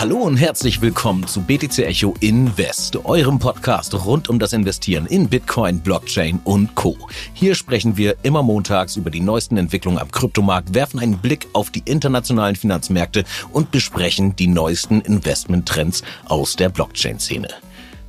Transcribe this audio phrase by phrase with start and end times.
[0.00, 5.28] Hallo und herzlich willkommen zu BTC Echo Invest, eurem Podcast rund um das Investieren in
[5.28, 6.96] Bitcoin, Blockchain und Co.
[7.34, 11.70] Hier sprechen wir immer montags über die neuesten Entwicklungen am Kryptomarkt, werfen einen Blick auf
[11.70, 17.48] die internationalen Finanzmärkte und besprechen die neuesten Investmenttrends aus der Blockchain-Szene.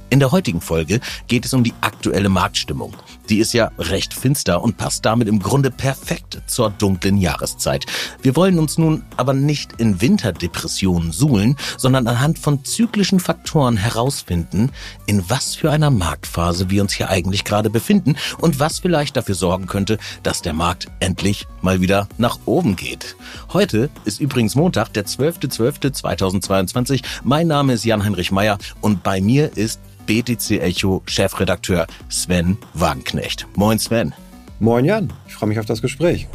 [0.10, 2.94] In der heutigen Folge geht es um die aktuelle Marktstimmung.
[3.32, 7.86] Die ist ja recht finster und passt damit im Grunde perfekt zur dunklen Jahreszeit.
[8.22, 14.70] Wir wollen uns nun aber nicht in Winterdepressionen suhlen, sondern anhand von zyklischen Faktoren herausfinden,
[15.06, 19.36] in was für einer Marktphase wir uns hier eigentlich gerade befinden und was vielleicht dafür
[19.36, 23.16] sorgen könnte, dass der Markt endlich mal wieder nach oben geht.
[23.54, 27.02] Heute ist übrigens Montag, der 12.12.2022.
[27.24, 33.21] Mein Name ist Jan-Heinrich Meyer und bei mir ist BTC Echo Chefredakteur Sven Wagenknecht.
[33.56, 34.14] Moin Sven.
[34.60, 36.28] Moin Jan, ich freue mich auf das Gespräch.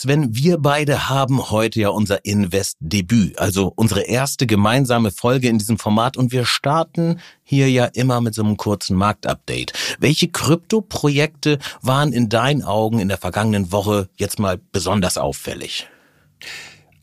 [0.00, 5.76] Sven, wir beide haben heute ja unser Invest-Debüt, also unsere erste gemeinsame Folge in diesem
[5.76, 9.72] Format und wir starten hier ja immer mit so einem kurzen Marktupdate.
[9.98, 15.88] Welche Krypto-Projekte waren in deinen Augen in der vergangenen Woche jetzt mal besonders auffällig?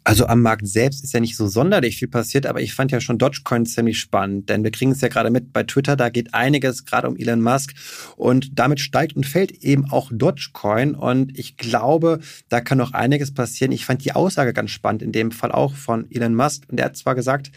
[0.07, 3.01] Also am Markt selbst ist ja nicht so sonderlich viel passiert, aber ich fand ja
[3.01, 6.35] schon Dogecoin ziemlich spannend, denn wir kriegen es ja gerade mit bei Twitter, da geht
[6.35, 7.73] einiges gerade um Elon Musk
[8.15, 13.33] und damit steigt und fällt eben auch Dogecoin und ich glaube, da kann noch einiges
[13.33, 13.71] passieren.
[13.71, 16.85] Ich fand die Aussage ganz spannend, in dem Fall auch von Elon Musk und er
[16.85, 17.51] hat zwar gesagt,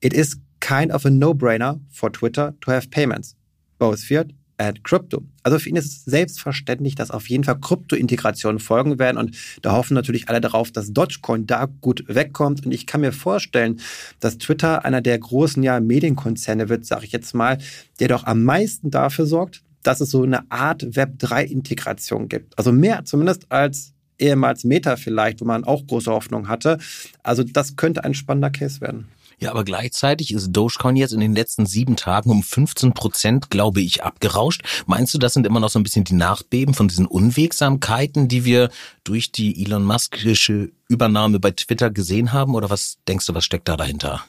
[0.00, 3.34] it is kind of a no-brainer for Twitter to have payments,
[3.78, 4.28] both fiat
[4.58, 5.22] and Crypto.
[5.42, 9.72] Also für ihn ist es selbstverständlich, dass auf jeden Fall Krypto-Integrationen folgen werden und da
[9.72, 13.80] hoffen natürlich alle darauf, dass Dogecoin da gut wegkommt und ich kann mir vorstellen,
[14.20, 17.58] dass Twitter einer der großen ja, Medienkonzerne wird, sage ich jetzt mal,
[18.00, 22.58] der doch am meisten dafür sorgt, dass es so eine Art Web3-Integration gibt.
[22.58, 26.78] Also mehr zumindest als ehemals Meta vielleicht, wo man auch große Hoffnung hatte.
[27.22, 29.08] Also das könnte ein spannender Case werden.
[29.40, 33.80] Ja, aber gleichzeitig ist Dogecoin jetzt in den letzten sieben Tagen um 15 Prozent, glaube
[33.80, 34.62] ich, abgerauscht.
[34.86, 38.44] Meinst du, das sind immer noch so ein bisschen die Nachbeben von diesen Unwegsamkeiten, die
[38.44, 38.70] wir
[39.04, 42.56] durch die Elon Muskische Übernahme bei Twitter gesehen haben?
[42.56, 44.24] Oder was denkst du, was steckt da dahinter?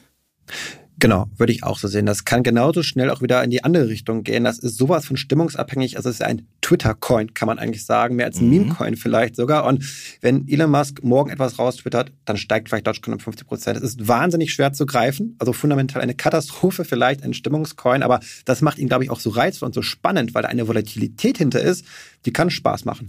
[1.00, 2.04] Genau, würde ich auch so sehen.
[2.04, 4.44] Das kann genauso schnell auch wieder in die andere Richtung gehen.
[4.44, 5.96] Das ist sowas von stimmungsabhängig.
[5.96, 8.50] Also es ist ein Twitter-Coin, kann man eigentlich sagen, mehr als ein mhm.
[8.50, 9.64] Meme-Coin vielleicht sogar.
[9.64, 9.82] Und
[10.20, 13.78] wenn Elon Musk morgen etwas raustwittert, dann steigt vielleicht Dogecoin um 50 Prozent.
[13.78, 15.36] Es ist wahnsinnig schwer zu greifen.
[15.38, 18.02] Also fundamental eine Katastrophe, vielleicht ein Stimmungscoin.
[18.02, 20.68] Aber das macht ihn, glaube ich, auch so reizvoll und so spannend, weil da eine
[20.68, 21.86] Volatilität hinter ist,
[22.26, 23.08] die kann Spaß machen.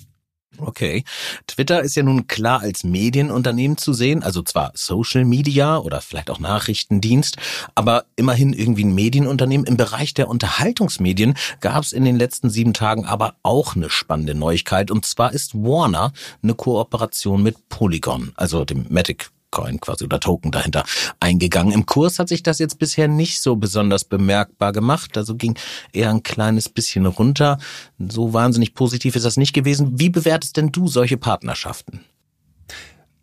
[0.57, 1.03] Okay.
[1.47, 6.29] Twitter ist ja nun klar als Medienunternehmen zu sehen, also zwar Social Media oder vielleicht
[6.29, 7.37] auch Nachrichtendienst,
[7.73, 9.65] aber immerhin irgendwie ein Medienunternehmen.
[9.65, 14.35] Im Bereich der Unterhaltungsmedien gab es in den letzten sieben Tagen aber auch eine spannende
[14.35, 16.11] Neuigkeit und zwar ist Warner
[16.43, 20.83] eine Kooperation mit Polygon, also dem Matic Coin quasi oder Token dahinter
[21.19, 21.73] eingegangen.
[21.73, 25.17] Im Kurs hat sich das jetzt bisher nicht so besonders bemerkbar gemacht.
[25.17, 25.57] Also ging
[25.93, 27.59] eher ein kleines bisschen runter.
[27.99, 29.99] So wahnsinnig positiv ist das nicht gewesen.
[29.99, 32.05] Wie bewertest denn du solche Partnerschaften?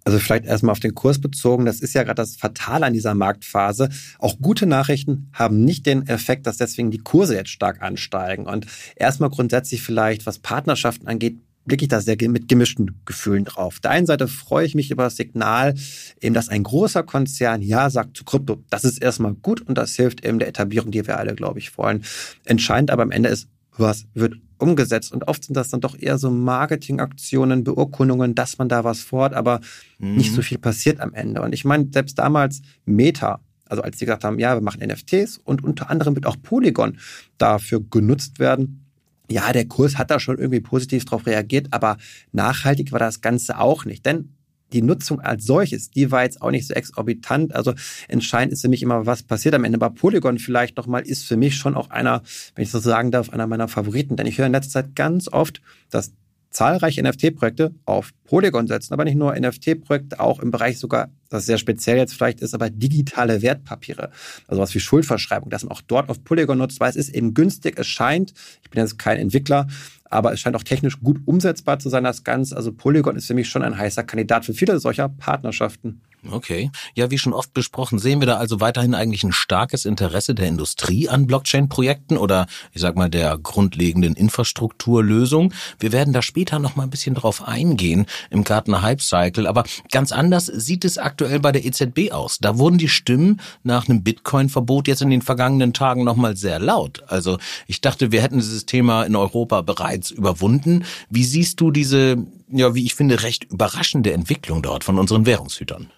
[0.08, 1.66] Also vielleicht erstmal auf den Kurs bezogen.
[1.66, 3.90] Das ist ja gerade das Fatale an dieser Marktphase.
[4.18, 8.46] Auch gute Nachrichten haben nicht den Effekt, dass deswegen die Kurse jetzt stark ansteigen.
[8.46, 8.64] Und
[8.96, 11.36] erstmal grundsätzlich vielleicht, was Partnerschaften angeht,
[11.68, 13.74] blicke ich da sehr mit gemischten Gefühlen drauf.
[13.74, 15.74] Auf der einen Seite freue ich mich über das Signal,
[16.20, 18.64] eben, dass ein großer Konzern Ja sagt zu Krypto.
[18.70, 21.76] Das ist erstmal gut und das hilft eben der Etablierung, die wir alle, glaube ich,
[21.78, 22.02] wollen.
[22.44, 25.12] Entscheidend aber am Ende ist, was wird umgesetzt.
[25.12, 29.34] Und oft sind das dann doch eher so Marketingaktionen, Beurkundungen, dass man da was fort,
[29.34, 29.60] aber
[29.98, 30.16] mhm.
[30.16, 31.42] nicht so viel passiert am Ende.
[31.42, 35.38] Und ich meine, selbst damals Meta, also als die gesagt haben, ja, wir machen NFTs
[35.38, 36.98] und unter anderem wird auch Polygon
[37.36, 38.87] dafür genutzt werden,
[39.30, 41.98] ja, der Kurs hat da schon irgendwie positiv drauf reagiert, aber
[42.32, 44.06] nachhaltig war das Ganze auch nicht.
[44.06, 44.34] Denn
[44.72, 47.54] die Nutzung als solches, die war jetzt auch nicht so exorbitant.
[47.54, 47.74] Also
[48.06, 49.78] entscheidend ist für mich immer, was passiert am Ende.
[49.78, 52.22] Bei Polygon vielleicht nochmal ist für mich schon auch einer,
[52.54, 54.16] wenn ich so sagen darf, einer meiner Favoriten.
[54.16, 56.12] Denn ich höre in letzter Zeit ganz oft, dass
[56.50, 61.58] zahlreiche NFT-Projekte auf Polygon setzen, aber nicht nur NFT-Projekte, auch im Bereich sogar, das sehr
[61.58, 64.10] speziell jetzt vielleicht ist, aber digitale Wertpapiere,
[64.46, 67.34] also was wie Schuldverschreibung, dass man auch dort auf Polygon nutzt, weil es ist eben
[67.34, 69.66] günstig, es scheint, ich bin jetzt kein Entwickler,
[70.10, 72.56] aber es scheint auch technisch gut umsetzbar zu sein, das Ganze.
[72.56, 76.00] Also Polygon ist für mich schon ein heißer Kandidat für viele solcher Partnerschaften.
[76.30, 76.70] Okay.
[76.94, 80.48] Ja, wie schon oft besprochen, sehen wir da also weiterhin eigentlich ein starkes Interesse der
[80.48, 85.54] Industrie an Blockchain-Projekten oder ich sag mal der grundlegenden Infrastrukturlösung.
[85.78, 89.64] Wir werden da später noch mal ein bisschen drauf eingehen im Gartner Hype Cycle, aber
[89.92, 92.38] ganz anders sieht es aktuell bei der EZB aus.
[92.40, 96.58] Da wurden die Stimmen nach einem Bitcoin-Verbot jetzt in den vergangenen Tagen noch mal sehr
[96.58, 97.04] laut.
[97.06, 97.38] Also,
[97.68, 100.84] ich dachte, wir hätten dieses Thema in Europa bereits überwunden.
[101.10, 105.90] Wie siehst du diese ja, wie ich finde, recht überraschende Entwicklung dort von unseren Währungshütern?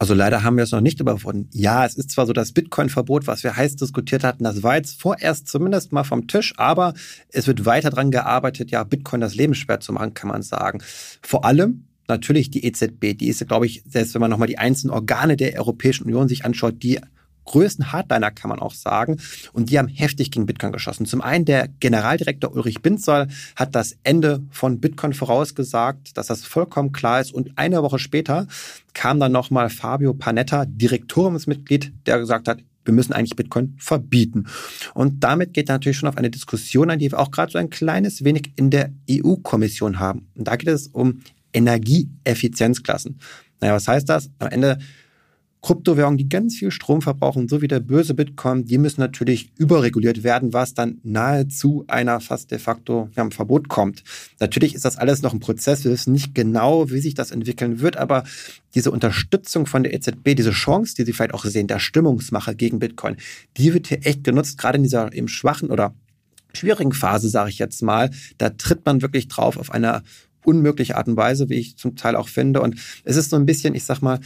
[0.00, 1.50] Also leider haben wir es noch nicht überwunden.
[1.52, 5.00] Ja, es ist zwar so das Bitcoin-Verbot, was wir heiß diskutiert hatten, das war jetzt
[5.00, 6.94] vorerst zumindest mal vom Tisch, aber
[7.30, 10.80] es wird weiter dran gearbeitet, ja, Bitcoin das Leben schwer zu machen, kann man sagen.
[11.22, 14.94] Vor allem natürlich die EZB, die ist, glaube ich, selbst wenn man nochmal die einzelnen
[14.94, 17.00] Organe der Europäischen Union sich anschaut, die
[17.48, 19.18] größten Hardliner, kann man auch sagen.
[19.52, 21.06] Und die haben heftig gegen Bitcoin geschossen.
[21.06, 26.92] Zum einen der Generaldirektor Ulrich Binzoll hat das Ende von Bitcoin vorausgesagt, dass das vollkommen
[26.92, 27.32] klar ist.
[27.32, 28.46] Und eine Woche später
[28.92, 34.46] kam dann nochmal Fabio Panetta, Direktoriumsmitglied, der gesagt hat, wir müssen eigentlich Bitcoin verbieten.
[34.94, 37.70] Und damit geht natürlich schon auf eine Diskussion ein, die wir auch gerade so ein
[37.70, 40.28] kleines wenig in der EU-Kommission haben.
[40.34, 41.20] Und da geht es um
[41.52, 43.20] Energieeffizienzklassen.
[43.60, 44.30] Naja, was heißt das?
[44.38, 44.78] Am Ende
[45.68, 50.22] Kryptowährungen, die ganz viel Strom verbrauchen, so wie der böse Bitcoin, die müssen natürlich überreguliert
[50.22, 54.02] werden, was dann nahezu einer fast de facto ja, Verbot kommt.
[54.40, 55.84] Natürlich ist das alles noch ein Prozess.
[55.84, 58.24] Wir wissen nicht genau, wie sich das entwickeln wird, aber
[58.74, 62.78] diese Unterstützung von der EZB, diese Chance, die Sie vielleicht auch sehen, der Stimmungsmacher gegen
[62.78, 63.18] Bitcoin,
[63.58, 65.94] die wird hier echt genutzt, gerade in dieser eben schwachen oder
[66.54, 68.08] schwierigen Phase, sage ich jetzt mal.
[68.38, 70.02] Da tritt man wirklich drauf auf eine
[70.46, 72.62] unmögliche Art und Weise, wie ich zum Teil auch finde.
[72.62, 74.18] Und es ist so ein bisschen, ich sag mal,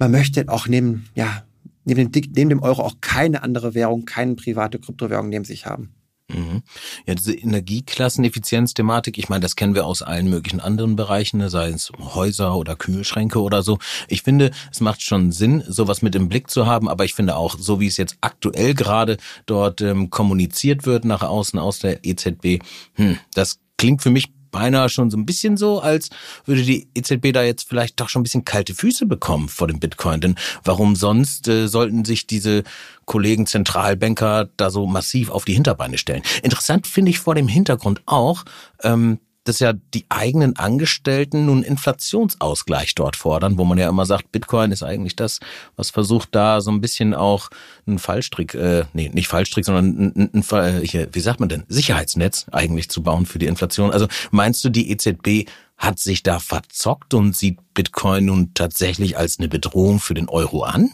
[0.00, 1.44] man möchte auch neben, ja,
[1.84, 5.94] neben dem, neben dem Euro auch keine andere Währung, keine private Kryptowährung neben sich haben.
[6.28, 6.62] Mhm.
[7.06, 11.70] Ja, diese Energieklasseneffizienz-Thematik, ich meine, das kennen wir aus allen möglichen anderen Bereichen, ne, sei
[11.70, 13.78] es Häuser oder Kühlschränke oder so.
[14.08, 17.36] Ich finde, es macht schon Sinn, sowas mit im Blick zu haben, aber ich finde
[17.36, 19.16] auch, so wie es jetzt aktuell gerade
[19.46, 22.62] dort ähm, kommuniziert wird nach außen aus der EZB,
[22.94, 26.10] hm, das klingt für mich beinahe schon so ein bisschen so, als
[26.44, 29.80] würde die EZB da jetzt vielleicht doch schon ein bisschen kalte Füße bekommen vor dem
[29.80, 30.20] Bitcoin.
[30.20, 32.64] Denn warum sonst äh, sollten sich diese
[33.04, 36.22] Kollegen Zentralbanker da so massiv auf die Hinterbeine stellen?
[36.42, 38.44] Interessant finde ich vor dem Hintergrund auch,
[38.82, 44.32] ähm, dass ja die eigenen Angestellten nun Inflationsausgleich dort fordern, wo man ja immer sagt,
[44.32, 45.40] Bitcoin ist eigentlich das,
[45.76, 47.48] was versucht da so ein bisschen auch
[47.86, 51.64] einen Fallstrick, äh, nee, nicht Fallstrick, sondern ein, ein, ein hier, wie sagt man denn,
[51.68, 53.90] Sicherheitsnetz eigentlich zu bauen für die Inflation.
[53.90, 55.48] Also meinst du, die EZB
[55.78, 60.62] hat sich da verzockt und sieht Bitcoin nun tatsächlich als eine Bedrohung für den Euro
[60.62, 60.90] an?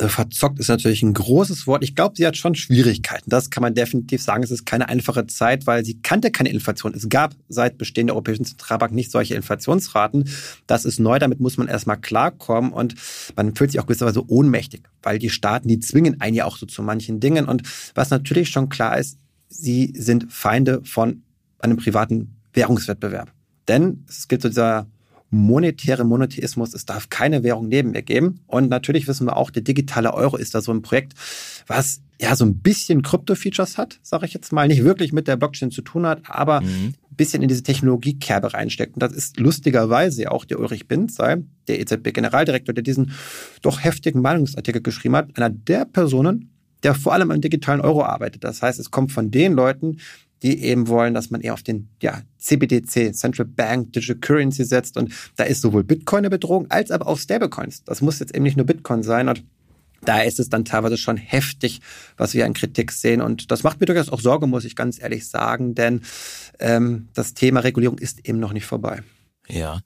[0.00, 1.84] Äh, verzockt ist natürlich ein großes Wort.
[1.84, 3.28] Ich glaube, sie hat schon Schwierigkeiten.
[3.28, 4.42] Das kann man definitiv sagen.
[4.42, 6.94] Es ist keine einfache Zeit, weil sie kannte keine Inflation.
[6.94, 10.28] Es gab seit Bestehen der Europäischen Zentralbank nicht solche Inflationsraten.
[10.66, 12.94] Das ist neu, damit muss man erstmal klarkommen und
[13.36, 16.64] man fühlt sich auch gewisserweise ohnmächtig, weil die Staaten, die zwingen einen ja auch so
[16.64, 17.46] zu manchen Dingen.
[17.46, 17.62] Und
[17.94, 19.18] was natürlich schon klar ist,
[19.48, 21.22] sie sind Feinde von
[21.58, 23.32] einem privaten Währungswettbewerb.
[23.68, 24.86] Denn es gilt so dieser
[25.30, 26.74] monetäre Monotheismus.
[26.74, 28.40] Es darf keine Währung neben mir geben.
[28.46, 31.14] Und natürlich wissen wir auch, der digitale Euro ist da so ein Projekt,
[31.66, 35.36] was ja so ein bisschen Krypto-Features hat, sage ich jetzt mal, nicht wirklich mit der
[35.36, 36.94] Blockchain zu tun hat, aber mhm.
[37.10, 38.94] ein bisschen in diese Technologiekerbe reinsteckt.
[38.94, 41.38] Und das ist lustigerweise auch der Ulrich Binzei,
[41.68, 43.12] der EZB-Generaldirektor, der diesen
[43.62, 46.50] doch heftigen Meinungsartikel geschrieben hat, einer der Personen,
[46.82, 48.44] der vor allem am digitalen Euro arbeitet.
[48.44, 49.98] Das heißt, es kommt von den Leuten,
[50.42, 54.96] die eben wollen, dass man eher auf den ja, CBDC, Central Bank Digital Currency setzt.
[54.96, 57.84] Und da ist sowohl Bitcoin eine Bedrohung als aber auch Stablecoins.
[57.84, 59.28] Das muss jetzt eben nicht nur Bitcoin sein.
[59.28, 59.44] Und
[60.02, 61.80] da ist es dann teilweise schon heftig,
[62.16, 63.20] was wir an Kritik sehen.
[63.20, 66.00] Und das macht mir durchaus auch Sorge, muss ich ganz ehrlich sagen, denn
[66.58, 69.02] ähm, das Thema Regulierung ist eben noch nicht vorbei.
[69.46, 69.80] Ja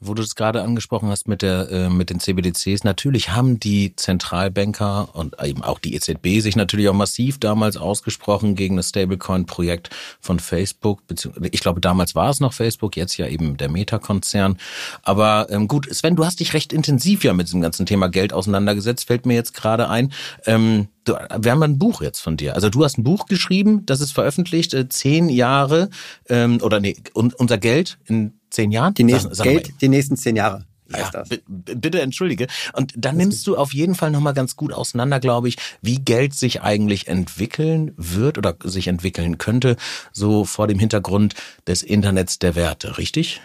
[0.00, 3.96] wo du es gerade angesprochen hast mit der äh, mit den CBDCs, natürlich haben die
[3.96, 9.90] Zentralbanker und eben auch die EZB sich natürlich auch massiv damals ausgesprochen gegen das Stablecoin-Projekt
[10.20, 11.06] von Facebook.
[11.06, 14.58] Beziehungsweise Ich glaube, damals war es noch Facebook, jetzt ja eben der Meta-Konzern.
[15.02, 18.32] Aber ähm, gut, Sven, du hast dich recht intensiv ja mit diesem ganzen Thema Geld
[18.32, 20.12] auseinandergesetzt, fällt mir jetzt gerade ein.
[20.44, 22.54] Ähm, du, wir haben ein Buch jetzt von dir.
[22.54, 25.88] Also du hast ein Buch geschrieben, das ist veröffentlicht, äh, zehn Jahre
[26.28, 28.94] ähm, oder nee, unser Geld in zehn Jahren?
[28.94, 30.66] Die nächsten, sag, sag Geld, die nächsten zehn Jahre.
[30.88, 32.46] Ja, bitte entschuldige.
[32.72, 36.34] Und dann nimmst du auf jeden Fall nochmal ganz gut auseinander, glaube ich, wie Geld
[36.34, 39.76] sich eigentlich entwickeln wird oder sich entwickeln könnte,
[40.12, 41.34] so vor dem Hintergrund
[41.66, 43.40] des Internets der Werte, richtig?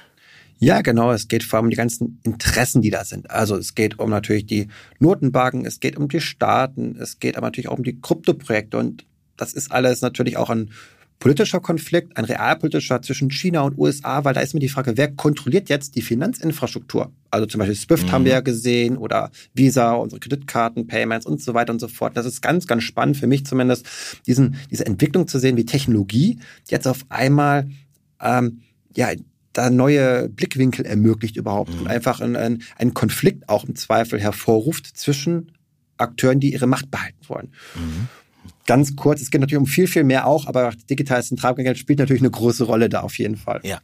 [0.64, 1.12] Ja, genau.
[1.12, 3.32] Es geht vor allem um die ganzen Interessen, die da sind.
[3.32, 4.68] Also es geht um natürlich die
[5.00, 9.04] Notenbanken, es geht um die Staaten, es geht aber natürlich auch um die Kryptoprojekte und
[9.38, 10.70] das ist alles natürlich auch ein
[11.18, 15.12] politischer Konflikt, ein realpolitischer zwischen China und USA, weil da ist mir die Frage, wer
[15.12, 17.12] kontrolliert jetzt die Finanzinfrastruktur?
[17.32, 18.12] Also zum Beispiel SWIFT mhm.
[18.12, 22.16] haben wir ja gesehen oder Visa, unsere Kreditkarten, Payments und so weiter und so fort.
[22.16, 23.88] Das ist ganz, ganz spannend für mich zumindest,
[24.28, 26.38] diesen, diese Entwicklung zu sehen, wie Technologie
[26.70, 27.68] jetzt auf einmal
[28.20, 28.62] ähm,
[28.96, 29.10] ja
[29.54, 31.82] da neue Blickwinkel ermöglicht überhaupt mhm.
[31.82, 35.52] und einfach einen, einen Konflikt auch im Zweifel hervorruft zwischen
[35.98, 37.54] Akteuren, die ihre Macht behalten wollen.
[37.76, 38.08] Mhm
[38.66, 42.22] ganz kurz, es geht natürlich um viel, viel mehr auch, aber digitales Zentralbankgeld spielt natürlich
[42.22, 43.60] eine große Rolle da auf jeden Fall.
[43.64, 43.82] Ja.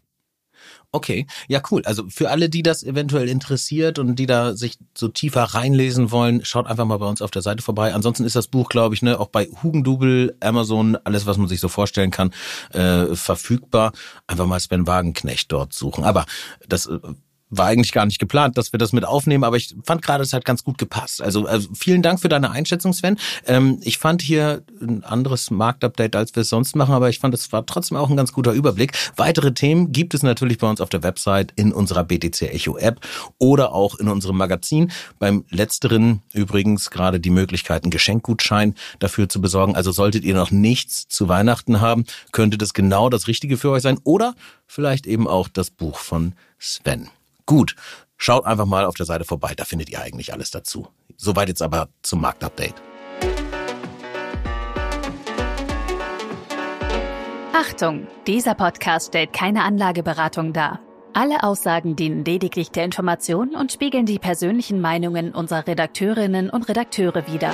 [0.98, 1.84] Okay, ja cool.
[1.86, 6.44] Also für alle, die das eventuell interessiert und die da sich so tiefer reinlesen wollen,
[6.44, 7.94] schaut einfach mal bei uns auf der Seite vorbei.
[7.94, 11.60] Ansonsten ist das Buch, glaube ich, ne, auch bei Hugendubel, Amazon, alles, was man sich
[11.60, 12.34] so vorstellen kann,
[12.74, 13.92] äh, verfügbar.
[14.26, 16.04] Einfach mal Sven Wagenknecht dort suchen.
[16.04, 16.26] Aber
[16.68, 16.98] das äh,
[17.50, 20.34] war eigentlich gar nicht geplant, dass wir das mit aufnehmen, aber ich fand gerade, es
[20.34, 21.22] hat ganz gut gepasst.
[21.22, 23.18] Also, also vielen Dank für deine Einschätzung, Sven.
[23.46, 27.34] Ähm, ich fand hier ein anderes Marktupdate, als wir es sonst machen, aber ich fand,
[27.34, 28.94] es war trotzdem auch ein ganz guter Überblick.
[29.16, 33.00] Weitere Themen gibt es natürlich bei uns auf der Website, in unserer BTC Echo App
[33.38, 34.92] oder auch in unserem Magazin.
[35.20, 39.76] Beim letzteren übrigens gerade die Möglichkeit, einen Geschenkgutschein dafür zu besorgen.
[39.76, 43.84] Also solltet ihr noch nichts zu Weihnachten haben, könnte das genau das Richtige für euch
[43.84, 44.36] sein oder
[44.66, 47.10] vielleicht eben auch das Buch von Sven.
[47.48, 47.76] Gut,
[48.18, 50.90] schaut einfach mal auf der Seite vorbei, da findet ihr eigentlich alles dazu.
[51.16, 52.76] Soweit jetzt aber zum Marktupdate.
[57.54, 60.82] Achtung, dieser Podcast stellt keine Anlageberatung dar.
[61.14, 67.26] Alle Aussagen dienen lediglich der Information und spiegeln die persönlichen Meinungen unserer Redakteurinnen und Redakteure
[67.32, 67.54] wider.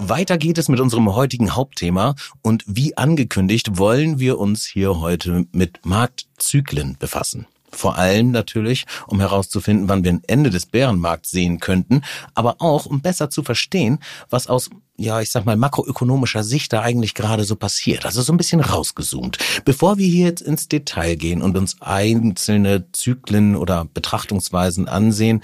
[0.00, 5.46] Weiter geht es mit unserem heutigen Hauptthema und wie angekündigt wollen wir uns hier heute
[5.52, 7.46] mit Marktzyklen befassen.
[7.70, 12.02] Vor allem natürlich, um herauszufinden, wann wir ein Ende des Bärenmarkts sehen könnten,
[12.34, 13.98] aber auch, um besser zu verstehen,
[14.30, 18.06] was aus, ja, ich sag mal, makroökonomischer Sicht da eigentlich gerade so passiert.
[18.06, 19.38] Also so ein bisschen rausgezoomt.
[19.64, 25.42] Bevor wir hier jetzt ins Detail gehen und uns einzelne Zyklen oder Betrachtungsweisen ansehen,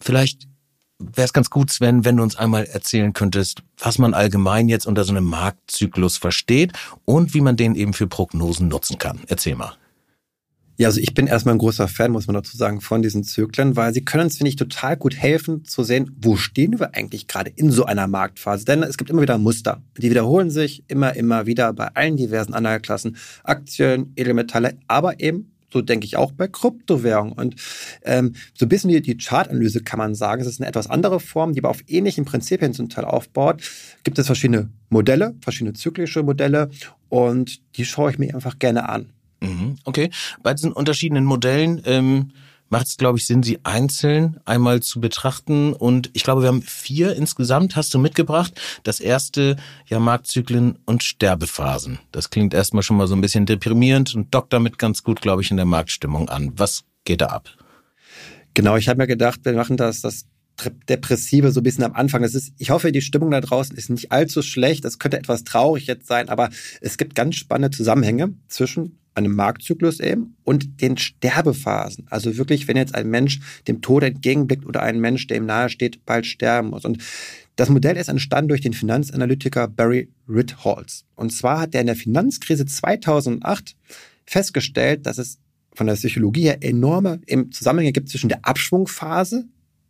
[0.00, 0.48] vielleicht
[0.98, 4.86] wäre es ganz gut, Sven, wenn du uns einmal erzählen könntest, was man allgemein jetzt
[4.86, 6.72] unter so einem Marktzyklus versteht
[7.04, 9.20] und wie man den eben für Prognosen nutzen kann.
[9.28, 9.76] Erzähl mal.
[10.80, 13.74] Ja, also ich bin erstmal ein großer Fan, muss man dazu sagen, von diesen Zyklen,
[13.74, 17.26] weil sie können uns, finde ich, total gut helfen zu sehen, wo stehen wir eigentlich
[17.26, 18.64] gerade in so einer Marktphase.
[18.64, 19.82] Denn es gibt immer wieder Muster.
[19.96, 25.82] Die wiederholen sich immer, immer wieder bei allen diversen Anlageklassen, Aktien, Edelmetalle, aber eben so
[25.82, 27.32] denke ich auch bei Kryptowährungen.
[27.32, 27.56] Und
[28.04, 31.18] ähm, so ein bisschen die, die Chartanalyse kann man sagen, es ist eine etwas andere
[31.18, 33.62] Form, die aber auf ähnlichen Prinzipien zum Teil aufbaut.
[34.04, 36.70] Gibt es verschiedene Modelle, verschiedene zyklische Modelle
[37.08, 39.12] und die schaue ich mir einfach gerne an.
[39.40, 40.10] Mhm, okay.
[40.42, 42.32] Bei diesen unterschiedlichen Modellen ähm,
[42.70, 45.72] macht es, glaube ich, Sinn, sie einzeln einmal zu betrachten.
[45.72, 48.60] Und ich glaube, wir haben vier insgesamt, hast du mitgebracht.
[48.82, 51.98] Das erste, ja, Marktzyklen und Sterbephasen.
[52.12, 55.42] Das klingt erstmal schon mal so ein bisschen deprimierend und dockt damit ganz gut, glaube
[55.42, 56.52] ich, in der Marktstimmung an.
[56.56, 57.48] Was geht da ab?
[58.54, 60.26] Genau, ich habe mir gedacht, wir machen das, das
[60.88, 62.22] Depressive so ein bisschen am Anfang.
[62.22, 64.84] Das ist, ich hoffe, die Stimmung da draußen ist nicht allzu schlecht.
[64.84, 70.00] Es könnte etwas traurig jetzt sein, aber es gibt ganz spannende Zusammenhänge zwischen einem Marktzyklus
[70.00, 72.06] eben und den Sterbephasen.
[72.08, 75.68] Also wirklich, wenn jetzt ein Mensch dem Tod entgegenblickt oder ein Mensch, der ihm nahe
[75.68, 76.84] steht, bald sterben muss.
[76.84, 77.02] Und
[77.56, 81.04] das Modell ist entstanden durch den Finanzanalytiker Barry Ritholtz.
[81.16, 83.76] Und zwar hat er in der Finanzkrise 2008
[84.24, 85.38] festgestellt, dass es
[85.74, 87.20] von der Psychologie her enorme
[87.50, 89.46] Zusammenhänge gibt zwischen der Abschwungphase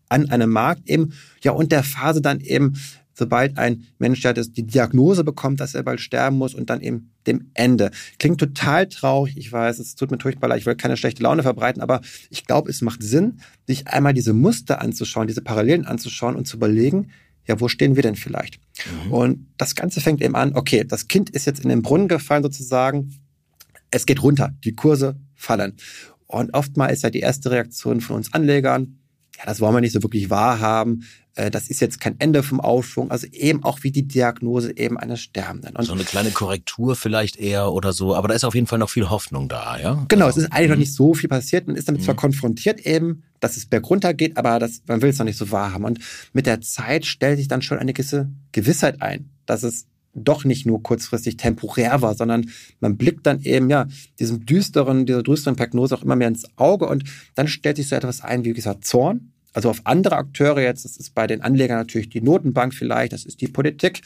[0.09, 2.75] an einem Markt eben, ja, und der Phase dann eben
[3.19, 6.81] sobald ein Mensch ja das, die Diagnose bekommt, dass er bald sterben muss und dann
[6.81, 7.91] eben dem Ende.
[8.19, 11.43] Klingt total traurig, ich weiß, es tut mir furchtbar leid, ich will keine schlechte Laune
[11.43, 16.37] verbreiten, aber ich glaube, es macht Sinn, sich einmal diese Muster anzuschauen, diese Parallelen anzuschauen
[16.37, 17.11] und zu überlegen,
[17.47, 18.61] ja, wo stehen wir denn vielleicht?
[19.07, 19.13] Mhm.
[19.13, 22.43] Und das Ganze fängt eben an, okay, das Kind ist jetzt in den Brunnen gefallen
[22.43, 23.15] sozusagen,
[23.91, 25.77] es geht runter, die Kurse fallen.
[26.27, 28.99] Und oftmals ist ja die erste Reaktion von uns Anlegern,
[29.39, 31.05] ja, das wollen wir nicht so wirklich wahrhaben.
[31.39, 33.11] Äh, das ist jetzt kein Ende vom Aufschwung.
[33.11, 35.77] Also eben auch wie die Diagnose eben eines Sterbenden.
[35.77, 38.15] Und so eine kleine Korrektur vielleicht eher oder so.
[38.15, 40.05] Aber da ist auf jeden Fall noch viel Hoffnung da, ja?
[40.09, 40.81] Genau, also, es ist eigentlich noch mhm.
[40.81, 41.67] nicht so viel passiert.
[41.69, 42.19] Man ist damit zwar mhm.
[42.19, 45.85] konfrontiert eben, dass es bergunter geht, aber das, man will es noch nicht so wahrhaben.
[45.85, 46.01] Und
[46.33, 50.67] mit der Zeit stellt sich dann schon eine gewisse Gewissheit ein, dass es doch nicht
[50.67, 53.87] nur kurzfristig temporär war, sondern man blickt dann eben, ja,
[54.19, 57.05] diesem düsteren, dieser düsteren Prognose auch immer mehr ins Auge und
[57.37, 60.97] dann stellt sich so etwas ein, wie gesagt, Zorn, also auf andere Akteure jetzt, das
[60.97, 64.03] ist bei den Anlegern natürlich die Notenbank vielleicht, das ist die Politik,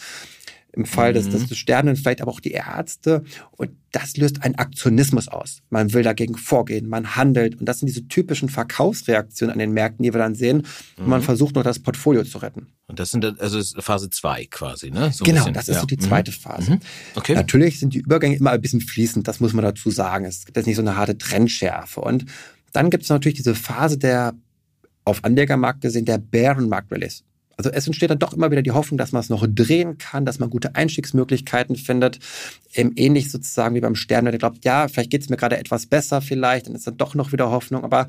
[0.73, 1.17] im Fall mhm.
[1.17, 3.23] des, des, des Sterbenden vielleicht aber auch die Ärzte.
[3.51, 5.59] Und das löst einen Aktionismus aus.
[5.69, 7.61] Man will dagegen vorgehen, man handelt.
[7.61, 10.63] Und das sind diese typischen Verkaufsreaktionen an den Märkten, die wir dann sehen.
[10.97, 11.05] Mhm.
[11.05, 12.69] Und man versucht noch das Portfolio zu retten.
[12.87, 15.13] Und das sind also Phase 2 quasi, ne?
[15.13, 15.81] So genau, das ist ja.
[15.83, 16.37] so die zweite mhm.
[16.37, 16.71] Phase.
[16.73, 16.81] Mhm.
[17.17, 17.35] Okay.
[17.35, 20.25] Natürlich sind die Übergänge immer ein bisschen fließend, das muss man dazu sagen.
[20.25, 22.01] Es gibt jetzt nicht so eine harte Trendschärfe.
[22.01, 22.25] Und
[22.73, 24.33] dann gibt es natürlich diese Phase der
[25.05, 27.23] auf Anlegermarkt gesehen der Bärenmarkt-Release.
[27.57, 30.25] Also es entsteht dann doch immer wieder die Hoffnung, dass man es noch drehen kann,
[30.25, 32.19] dass man gute Einstiegsmöglichkeiten findet.
[32.75, 35.87] Eben ähnlich sozusagen wie beim Sterben, der glaubt, ja, vielleicht geht es mir gerade etwas
[35.87, 37.85] besser, vielleicht, dann ist dann doch noch wieder Hoffnung.
[37.85, 38.07] Aber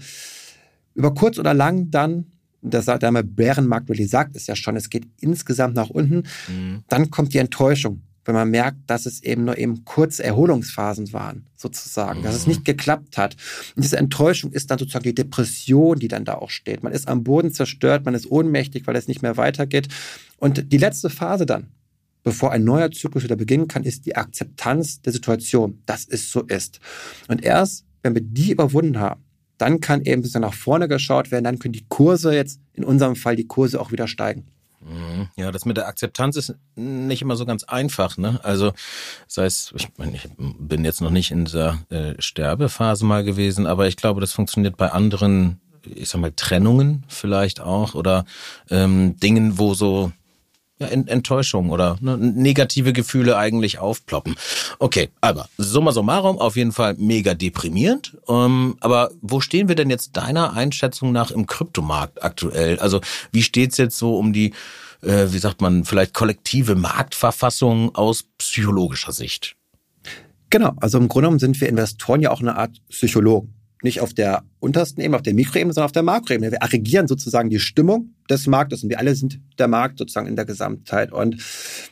[0.95, 2.31] über kurz oder lang dann,
[2.61, 6.83] das sagt der Bärenmarkt Rally sagt es ja schon, es geht insgesamt nach unten, mhm.
[6.87, 8.01] dann kommt die Enttäuschung.
[8.25, 12.23] Wenn man merkt, dass es eben nur eben kurze Erholungsphasen waren, sozusagen, mhm.
[12.23, 12.53] dass es mhm.
[12.53, 13.35] nicht geklappt hat.
[13.75, 16.83] Und diese Enttäuschung ist dann sozusagen die Depression, die dann da auch steht.
[16.83, 19.87] Man ist am Boden zerstört, man ist ohnmächtig, weil es nicht mehr weitergeht.
[20.37, 21.67] Und die letzte Phase dann,
[22.23, 26.41] bevor ein neuer Zyklus wieder beginnen kann, ist die Akzeptanz der Situation, dass es so
[26.41, 26.79] ist.
[27.27, 29.23] Und erst, wenn wir die überwunden haben,
[29.57, 32.83] dann kann eben ein bisschen nach vorne geschaut werden, dann können die Kurse jetzt, in
[32.83, 34.47] unserem Fall die Kurse auch wieder steigen.
[35.35, 38.17] Ja, das mit der Akzeptanz ist nicht immer so ganz einfach.
[38.17, 38.39] Ne?
[38.43, 38.73] Also,
[39.27, 43.65] sei es, ich, meine, ich bin jetzt noch nicht in dieser äh, Sterbephase mal gewesen,
[43.65, 48.25] aber ich glaube, das funktioniert bei anderen, ich sag mal, Trennungen vielleicht auch oder
[48.69, 50.11] ähm, Dingen, wo so
[50.91, 54.35] Enttäuschung oder ne, negative Gefühle eigentlich aufploppen.
[54.79, 58.17] Okay, aber summa summarum auf jeden Fall mega deprimierend.
[58.27, 62.79] Ähm, aber wo stehen wir denn jetzt deiner Einschätzung nach im Kryptomarkt aktuell?
[62.79, 64.53] Also wie steht's jetzt so um die,
[65.01, 69.55] äh, wie sagt man, vielleicht kollektive Marktverfassung aus psychologischer Sicht?
[70.49, 74.13] Genau, also im Grunde genommen sind wir Investoren ja auch eine Art Psychologen nicht auf
[74.13, 76.51] der untersten Ebene, auf der Mikroebene, sondern auf der Makroebene.
[76.51, 80.35] Wir aggregieren sozusagen die Stimmung des Marktes und wir alle sind der Markt sozusagen in
[80.35, 81.11] der Gesamtheit.
[81.11, 81.37] Und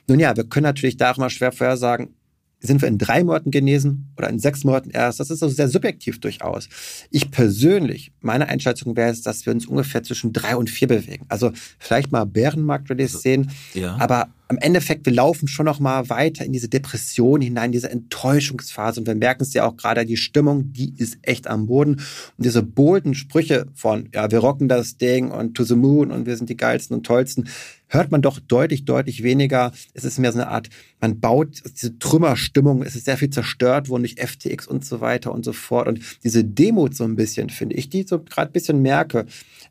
[0.08, 2.16] nun ja, wir können natürlich da auch mal schwer vorhersagen,
[2.62, 5.20] sind wir in drei Monaten genesen oder in sechs Monaten erst?
[5.20, 6.70] Das ist also sehr subjektiv durchaus.
[7.10, 11.26] Ich persönlich, meine Einschätzung wäre es, dass wir uns ungefähr zwischen drei und vier bewegen.
[11.28, 13.98] Also vielleicht mal Bärenmarkt-Release also, sehen, ja.
[14.00, 19.00] aber am Endeffekt, wir laufen schon noch mal weiter in diese Depression hinein, diese Enttäuschungsphase.
[19.00, 21.94] Und wir merken es ja auch gerade, die Stimmung, die ist echt am Boden.
[21.94, 26.26] Und diese bolden Sprüche von, ja, wir rocken das Ding und to the moon und
[26.26, 27.48] wir sind die geilsten und tollsten,
[27.88, 29.72] hört man doch deutlich, deutlich weniger.
[29.94, 30.68] Es ist mehr so eine Art,
[31.00, 35.32] man baut diese Trümmerstimmung, es ist sehr viel zerstört worden durch FTX und so weiter
[35.32, 35.88] und so fort.
[35.88, 39.28] Und diese Demut so ein bisschen, finde ich, die so gerade ein bisschen merke,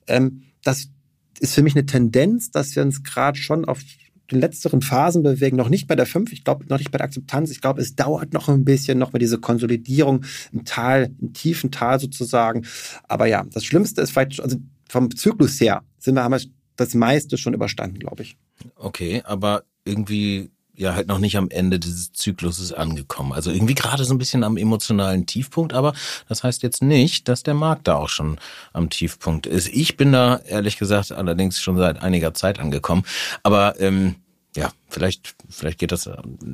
[0.07, 0.89] ähm, das
[1.39, 3.81] ist für mich eine Tendenz, dass wir uns gerade schon auf
[4.31, 7.07] den letzteren Phasen bewegen, noch nicht bei der 5, ich glaube noch nicht bei der
[7.07, 7.51] Akzeptanz.
[7.51, 11.71] Ich glaube, es dauert noch ein bisschen, noch mal diese Konsolidierung im Tal, im tiefen
[11.71, 12.67] Tal sozusagen.
[13.09, 14.57] Aber ja, das Schlimmste ist vielleicht, also
[14.89, 16.41] vom Zyklus her sind wir, haben wir
[16.76, 18.37] das meiste schon überstanden, glaube ich.
[18.76, 20.50] Okay, aber irgendwie
[20.81, 23.33] ja halt noch nicht am Ende dieses Zykluses angekommen.
[23.33, 25.93] Also irgendwie gerade so ein bisschen am emotionalen Tiefpunkt, aber
[26.28, 28.39] das heißt jetzt nicht, dass der Markt da auch schon
[28.73, 29.69] am Tiefpunkt ist.
[29.69, 33.04] Ich bin da ehrlich gesagt allerdings schon seit einiger Zeit angekommen,
[33.43, 34.17] aber ähm,
[34.56, 36.11] ja, vielleicht, vielleicht geht das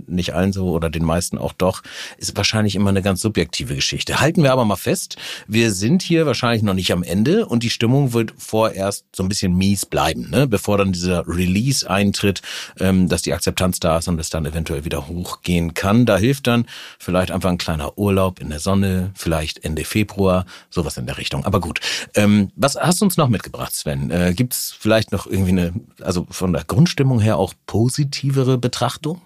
[0.06, 1.82] nicht allen so oder den meisten auch doch,
[2.18, 4.20] ist wahrscheinlich immer eine ganz subjektive Geschichte.
[4.20, 7.70] Halten wir aber mal fest, wir sind hier wahrscheinlich noch nicht am Ende und die
[7.70, 10.46] Stimmung wird vorerst so ein bisschen mies bleiben, ne?
[10.46, 12.42] bevor dann dieser Release eintritt,
[12.78, 16.06] ähm, dass die Akzeptanz da ist und es dann eventuell wieder hochgehen kann.
[16.06, 16.66] Da hilft dann
[16.98, 21.44] vielleicht einfach ein kleiner Urlaub in der Sonne, vielleicht Ende Februar, sowas in der Richtung.
[21.44, 21.80] Aber gut,
[22.14, 24.10] ähm, was hast du uns noch mitgebracht, Sven?
[24.10, 28.58] Äh, Gibt es vielleicht noch irgendwie eine, also von der Grundstimmung her auch positiv objektivere
[28.58, 29.20] Betrachtung?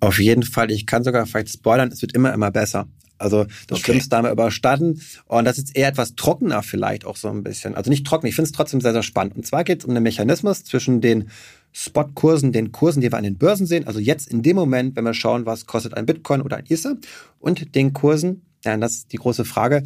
[0.00, 0.70] Auf jeden Fall.
[0.70, 2.88] Ich kann sogar vielleicht spoilern, es wird immer, immer besser.
[3.18, 3.92] Also das okay.
[3.92, 5.00] Schlimmste haben wir überstanden.
[5.26, 7.74] Und das ist eher etwas trockener vielleicht auch so ein bisschen.
[7.76, 9.36] Also nicht trocken, ich finde es trotzdem sehr, sehr spannend.
[9.36, 11.30] Und zwar geht es um den Mechanismus zwischen den
[11.70, 13.86] Spotkursen, den Kursen, die wir an den Börsen sehen.
[13.86, 16.96] Also jetzt in dem Moment, wenn wir schauen, was kostet ein Bitcoin oder ein Ether
[17.38, 19.84] und den Kursen, ja, das ist die große Frage,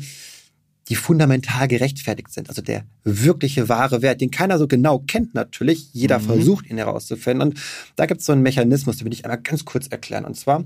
[0.88, 2.48] die fundamental gerechtfertigt sind.
[2.48, 5.92] Also der wirkliche wahre Wert, den keiner so genau kennt natürlich.
[5.92, 6.24] Jeder mhm.
[6.24, 7.48] versucht ihn herauszufinden.
[7.48, 7.60] Und
[7.96, 10.24] da gibt es so einen Mechanismus, den will ich einmal ganz kurz erklären.
[10.24, 10.64] Und zwar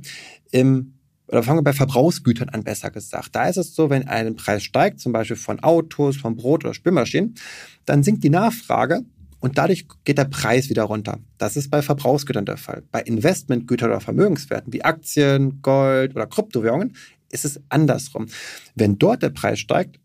[0.51, 0.95] im
[1.31, 3.37] oder fangen wir bei Verbrauchsgütern an, besser gesagt.
[3.37, 6.75] Da ist es so, wenn ein Preis steigt, zum Beispiel von Autos, von Brot oder
[6.75, 7.37] Spülmaschinen,
[7.85, 9.03] dann sinkt die Nachfrage
[9.39, 11.21] und dadurch geht der Preis wieder runter.
[11.39, 12.83] Das ist bei Verbrauchsgütern der Fall.
[12.91, 16.97] Bei Investmentgütern oder Vermögenswerten wie Aktien, Gold oder Kryptowährungen
[17.31, 18.27] ist es andersrum.
[18.75, 20.01] Wenn dort der Preis steigt,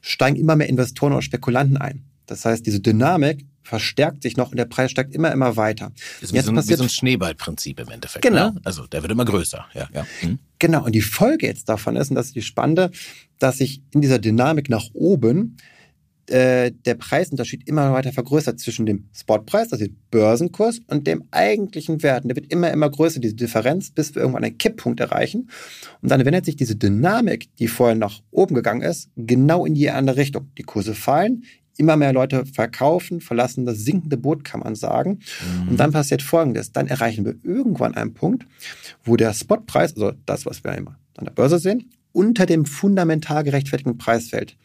[0.00, 2.04] steigen immer mehr Investoren oder Spekulanten ein.
[2.26, 5.92] Das heißt, diese Dynamik verstärkt sich noch und der Preis steigt immer, immer weiter.
[6.20, 8.22] Das ist wie, so ein, passiert, wie so ein Schneeballprinzip im Endeffekt.
[8.24, 8.50] Genau.
[8.50, 8.60] Ne?
[8.64, 9.66] Also der wird immer größer.
[9.74, 10.06] Ja, ja.
[10.20, 10.38] Hm.
[10.58, 10.84] Genau.
[10.84, 12.90] Und die Folge jetzt davon ist, und das ist die Spannende,
[13.38, 15.56] dass sich in dieser Dynamik nach oben
[16.30, 22.02] äh, der Preisunterschied immer weiter vergrößert zwischen dem Spotpreis, also dem Börsenkurs, und dem eigentlichen
[22.02, 22.24] Wert.
[22.24, 25.50] Und der wird immer, immer größer, diese Differenz, bis wir irgendwann einen Kipppunkt erreichen.
[26.00, 29.90] Und dann wendet sich diese Dynamik, die vorher nach oben gegangen ist, genau in die
[29.90, 30.50] andere Richtung.
[30.56, 31.44] Die Kurse fallen,
[31.76, 35.20] immer mehr Leute verkaufen, verlassen das sinkende Boot, kann man sagen.
[35.62, 35.68] Mhm.
[35.70, 36.72] Und dann passiert Folgendes.
[36.72, 38.46] Dann erreichen wir irgendwann einen Punkt,
[39.02, 43.44] wo der Spotpreis, also das, was wir immer an der Börse sehen, unter dem fundamental
[43.44, 44.56] gerechtfertigten Preis fällt.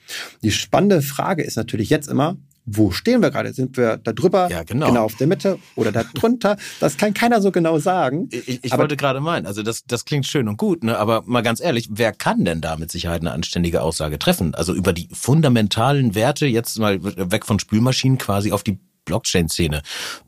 [0.44, 3.54] Die spannende Frage ist natürlich jetzt immer, wo stehen wir gerade?
[3.54, 4.88] Sind wir da drüber, ja, genau.
[4.88, 6.58] genau auf der Mitte oder da drunter?
[6.80, 8.28] Das kann keiner so genau sagen.
[8.32, 10.98] Ich, ich wollte gerade meinen, also das, das klingt schön und gut, ne?
[10.98, 14.56] aber mal ganz ehrlich, wer kann denn da mit Sicherheit eine anständige Aussage treffen?
[14.56, 19.82] Also über die fundamentalen Werte, jetzt mal weg von Spülmaschinen quasi auf die Blockchain-Szene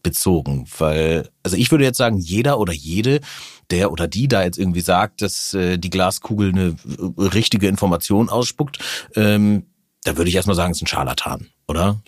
[0.04, 0.66] bezogen?
[0.78, 3.22] Weil, also ich würde jetzt sagen, jeder oder jede,
[3.70, 8.30] der oder die da jetzt irgendwie sagt, dass äh, die Glaskugel eine äh, richtige Information
[8.30, 8.80] ausspuckt,
[9.16, 9.66] ähm,
[10.04, 12.02] da würde ich erstmal sagen, es ist ein Scharlatan, oder?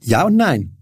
[0.00, 0.76] Ja und nein.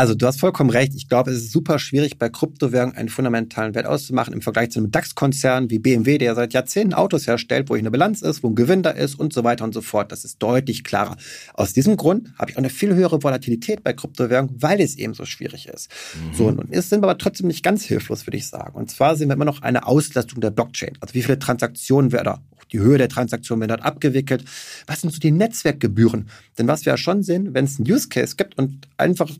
[0.00, 0.94] Also du hast vollkommen recht.
[0.94, 4.78] Ich glaube, es ist super schwierig, bei Kryptowährungen einen fundamentalen Wert auszumachen im Vergleich zu
[4.78, 8.54] einem DAX-Konzern wie BMW, der seit Jahrzehnten Autos herstellt, wo eine Bilanz ist, wo ein
[8.54, 10.10] Gewinn da ist und so weiter und so fort.
[10.10, 11.18] Das ist deutlich klarer.
[11.52, 15.12] Aus diesem Grund habe ich auch eine viel höhere Volatilität bei Kryptowährungen, weil es eben
[15.12, 15.90] so schwierig ist.
[16.14, 16.34] Mhm.
[16.34, 18.74] So, nun ist, sind wir aber trotzdem nicht ganz hilflos, würde ich sagen.
[18.76, 20.96] Und zwar sehen wir immer noch eine Auslastung der Blockchain.
[21.00, 22.40] Also wie viele Transaktionen wir da
[22.72, 24.44] die Höhe der Transaktion wird dort abgewickelt.
[24.86, 26.28] Was sind so die Netzwerkgebühren?
[26.58, 29.30] Denn was wir ja schon sehen, wenn es einen Use Case gibt und einfach,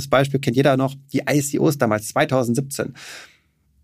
[0.00, 2.94] einfaches Beispiel kennt jeder noch, die ICOs damals 2017.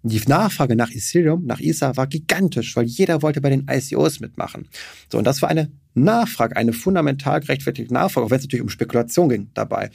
[0.02, 4.68] Die Nachfrage nach Ethereum, nach ISA war gigantisch, weil jeder wollte bei den ICOs mitmachen.
[5.10, 8.68] So, und das war eine Nachfrage, eine fundamental gerechtfertigte Nachfrage, auch wenn es natürlich um
[8.68, 9.90] Spekulation ging dabei.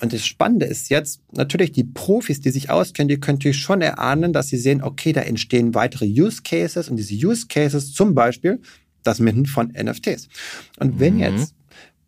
[0.00, 3.82] Und das Spannende ist jetzt, natürlich die Profis, die sich auskennen, die können natürlich schon
[3.82, 8.14] erahnen, dass sie sehen, okay, da entstehen weitere Use Cases und diese Use Cases zum
[8.14, 8.60] Beispiel
[9.02, 10.28] das Minden von NFTs.
[10.78, 11.20] Und wenn mhm.
[11.20, 11.54] jetzt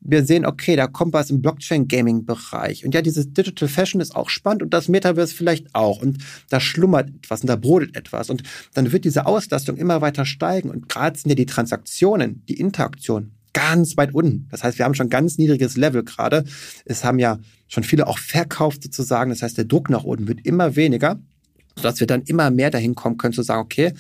[0.09, 2.85] wir sehen, okay, da kommt was im Blockchain-Gaming-Bereich.
[2.85, 6.01] Und ja, dieses Digital Fashion ist auch spannend und das Metaverse vielleicht auch.
[6.01, 6.18] Und
[6.49, 8.31] da schlummert etwas und da brodelt etwas.
[8.31, 8.42] Und
[8.73, 10.71] dann wird diese Auslastung immer weiter steigen.
[10.71, 14.47] Und gerade sind ja die Transaktionen, die Interaktion ganz weit unten.
[14.51, 16.44] Das heißt, wir haben schon ganz niedriges Level gerade.
[16.87, 19.31] Es haben ja schon viele auch verkauft sozusagen.
[19.31, 21.21] Das heißt, der Druck nach unten wird immer weniger,
[21.77, 23.92] sodass wir dann immer mehr dahin kommen können zu sagen, okay,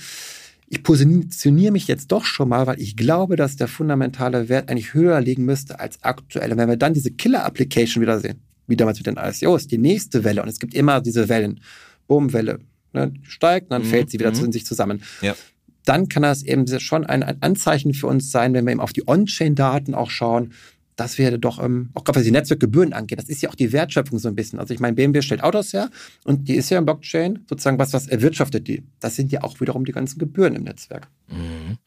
[0.70, 4.92] ich positioniere mich jetzt doch schon mal, weil ich glaube, dass der fundamentale Wert eigentlich
[4.92, 6.52] höher liegen müsste als aktuell.
[6.52, 10.24] Und wenn wir dann diese Killer-Application wieder sehen, wie damals mit den ICOs, die nächste
[10.24, 11.60] Welle, und es gibt immer diese Wellen,
[12.06, 12.58] Boom-Welle,
[12.92, 13.86] ne, steigt, dann mhm.
[13.86, 14.46] fällt sie wieder mhm.
[14.46, 15.02] in sich zusammen.
[15.22, 15.34] Ja.
[15.86, 18.92] Dann kann das eben schon ein, ein Anzeichen für uns sein, wenn wir eben auf
[18.92, 20.52] die On-Chain-Daten auch schauen,
[20.98, 23.72] dass wir doch, ähm, auch gerade was die Netzwerkgebühren angeht, das ist ja auch die
[23.72, 24.58] Wertschöpfung so ein bisschen.
[24.58, 25.90] Also ich meine, BMW stellt Autos her
[26.24, 28.82] und die ist ja im Blockchain sozusagen was, was erwirtschaftet die.
[28.98, 31.08] Das sind ja auch wiederum die ganzen Gebühren im Netzwerk.
[31.28, 31.78] Mhm.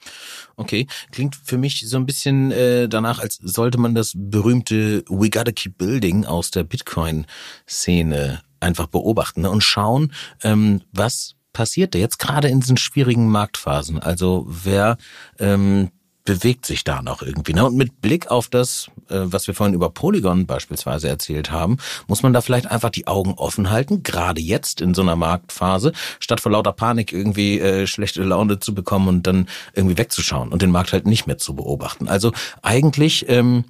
[0.56, 5.30] Okay, klingt für mich so ein bisschen äh, danach, als sollte man das berühmte We
[5.30, 9.52] Gotta Keep Building aus der Bitcoin-Szene einfach beobachten ne?
[9.52, 14.00] und schauen, ähm, was passiert da jetzt gerade in diesen schwierigen Marktphasen.
[14.00, 14.96] Also wer
[15.38, 15.90] ähm,
[16.24, 17.54] bewegt sich da noch irgendwie.
[17.54, 17.66] Ne?
[17.66, 22.24] Und mit Blick auf das, äh, was wir vorhin über Polygon beispielsweise erzählt haben, muss
[22.24, 26.42] man da vielleicht einfach die Augen offen halten, gerade jetzt in so einer Marktphase, statt
[26.42, 30.72] vor lauter Panik irgendwie äh, schlechte Laune zu bekommen und dann irgendwie wegzuschauen und den
[30.72, 32.08] Markt halt nicht mehr zu beobachten.
[32.08, 32.32] Also
[32.62, 33.66] eigentlich ähm,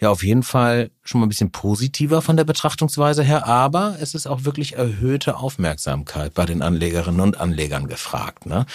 [0.00, 4.14] ja auf jeden Fall schon mal ein bisschen positiver von der Betrachtungsweise her, aber es
[4.14, 8.46] ist auch wirklich erhöhte Aufmerksamkeit bei den Anlegerinnen und Anlegern gefragt.
[8.46, 8.66] Ne?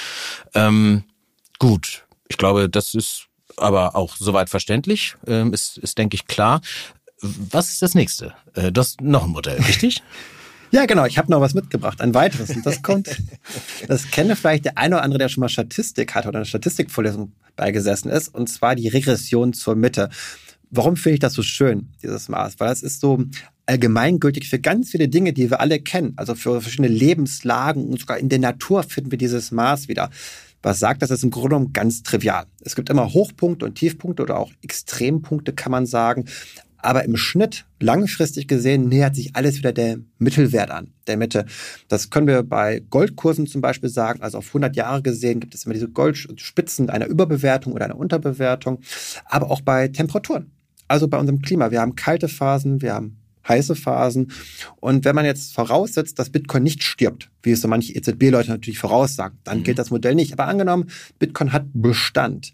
[0.53, 1.03] Ähm,
[1.59, 6.61] gut, ich glaube, das ist aber auch soweit verständlich, ähm, ist, ist, denke ich, klar.
[7.21, 8.33] Was ist das nächste?
[8.55, 10.01] Äh, das noch ein Modell, richtig?
[10.71, 11.05] Ja, genau.
[11.05, 12.01] Ich habe noch was mitgebracht.
[12.01, 12.49] Ein weiteres.
[12.49, 13.21] Und das kommt,
[13.87, 17.33] das kenne vielleicht der eine oder andere, der schon mal Statistik hat oder eine Statistikvorlesung
[17.55, 20.09] beigesessen ist, und zwar die Regression zur Mitte.
[20.71, 22.59] Warum finde ich das so schön, dieses Maß?
[22.59, 23.23] Weil es ist so
[23.67, 26.13] allgemeingültig für ganz viele Dinge, die wir alle kennen.
[26.15, 30.09] Also für verschiedene Lebenslagen und sogar in der Natur finden wir dieses Maß wieder
[30.63, 32.45] was sagt, das ist im Grunde genommen ganz trivial.
[32.62, 36.26] Es gibt immer Hochpunkte und Tiefpunkte oder auch Extrempunkte, kann man sagen.
[36.78, 41.45] Aber im Schnitt, langfristig gesehen, nähert sich alles wieder der Mittelwert an, der Mitte.
[41.88, 44.21] Das können wir bei Goldkursen zum Beispiel sagen.
[44.21, 48.82] Also auf 100 Jahre gesehen gibt es immer diese Goldspitzen einer Überbewertung oder einer Unterbewertung.
[49.26, 50.52] Aber auch bei Temperaturen.
[50.89, 51.71] Also bei unserem Klima.
[51.71, 54.32] Wir haben kalte Phasen, wir haben heiße Phasen.
[54.79, 58.79] Und wenn man jetzt voraussetzt, dass Bitcoin nicht stirbt, wie es so manche EZB-Leute natürlich
[58.79, 59.63] voraussagen, dann mhm.
[59.63, 60.34] gilt das Modell nicht.
[60.34, 62.53] Aber angenommen, Bitcoin hat Bestand.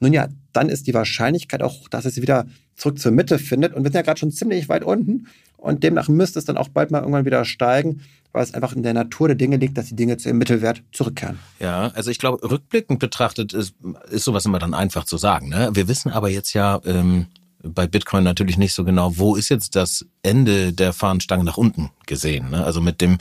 [0.00, 3.74] Nun ja, dann ist die Wahrscheinlichkeit auch, dass es wieder zurück zur Mitte findet.
[3.74, 5.26] Und wir sind ja gerade schon ziemlich weit unten.
[5.58, 8.00] Und demnach müsste es dann auch bald mal irgendwann wieder steigen,
[8.32, 10.82] weil es einfach in der Natur der Dinge liegt, dass die Dinge zu ihrem Mittelwert
[10.92, 11.38] zurückkehren.
[11.58, 13.74] Ja, also ich glaube, rückblickend betrachtet ist,
[14.10, 15.50] ist sowas immer dann einfach zu sagen.
[15.50, 15.70] Ne?
[15.74, 17.26] Wir wissen aber jetzt ja, ähm,
[17.62, 21.90] bei Bitcoin natürlich nicht so genau, wo ist jetzt das Ende der Fahnenstange nach unten
[22.06, 22.50] gesehen.
[22.50, 22.64] Ne?
[22.64, 23.18] Also mit dem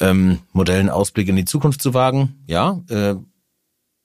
[0.00, 3.14] ähm, Modell einen Ausblick in die Zukunft zu wagen, ja, äh,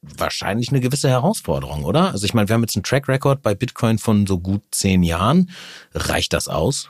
[0.02, 2.12] wahrscheinlich eine gewisse Herausforderung, oder?
[2.12, 5.04] Also ich meine, wir haben jetzt einen Track Record bei Bitcoin von so gut zehn
[5.04, 5.50] Jahren.
[5.94, 6.90] Reicht das aus?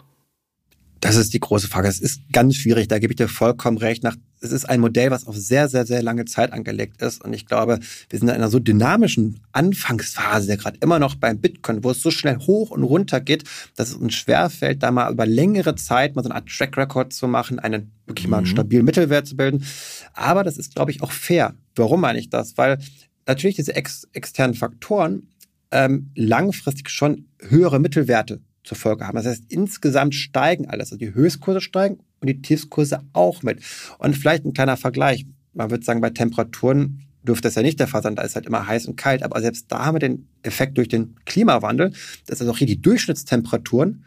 [0.99, 1.87] Das ist die große Frage.
[1.87, 4.03] Es ist ganz schwierig, da gebe ich dir vollkommen recht.
[4.03, 7.23] Nach, es ist ein Modell, was auf sehr, sehr, sehr lange Zeit angelegt ist.
[7.23, 7.79] Und ich glaube,
[8.09, 12.01] wir sind in einer so dynamischen Anfangsphase, der gerade immer noch beim Bitcoin, wo es
[12.01, 13.43] so schnell hoch und runter geht,
[13.75, 17.13] dass es uns schwerfällt, da mal über längere Zeit mal so eine Art Track Record
[17.13, 18.51] zu machen, einen wirklich mal einen mhm.
[18.51, 19.65] stabilen Mittelwert zu bilden.
[20.13, 21.55] Aber das ist, glaube ich, auch fair.
[21.75, 22.57] Warum meine ich das?
[22.57, 22.77] Weil
[23.25, 25.27] natürlich diese ex externen Faktoren
[25.71, 29.15] ähm, langfristig schon höhere Mittelwerte zur Folge haben.
[29.15, 30.91] Das heißt, insgesamt steigen alles.
[30.91, 33.61] Also die Höchstkurse steigen und die Tiefskurse auch mit.
[33.99, 35.25] Und vielleicht ein kleiner Vergleich.
[35.53, 38.45] Man würde sagen, bei Temperaturen dürfte das ja nicht der Fall sein, da ist halt
[38.45, 39.23] immer heiß und kalt.
[39.23, 41.91] Aber selbst da haben wir den Effekt durch den Klimawandel,
[42.27, 44.05] dass also auch hier die Durchschnittstemperaturen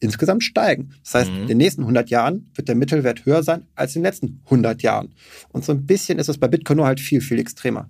[0.00, 0.94] insgesamt steigen.
[1.04, 1.42] Das heißt, mhm.
[1.42, 4.82] in den nächsten 100 Jahren wird der Mittelwert höher sein als in den letzten 100
[4.82, 5.14] Jahren.
[5.50, 7.88] Und so ein bisschen ist es bei Bitcoin nur halt viel, viel extremer.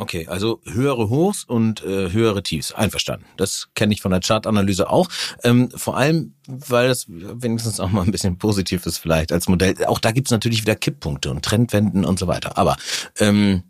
[0.00, 2.72] Okay, also höhere Hochs und äh, höhere Tiefs.
[2.72, 3.26] Einverstanden.
[3.36, 5.08] Das kenne ich von der Chartanalyse auch.
[5.44, 9.74] Ähm, vor allem, weil das wenigstens auch mal ein bisschen positiv ist vielleicht als Modell.
[9.84, 12.56] Auch da gibt's natürlich wieder Kipppunkte und Trendwenden und so weiter.
[12.56, 12.76] Aber
[13.18, 13.64] ähm,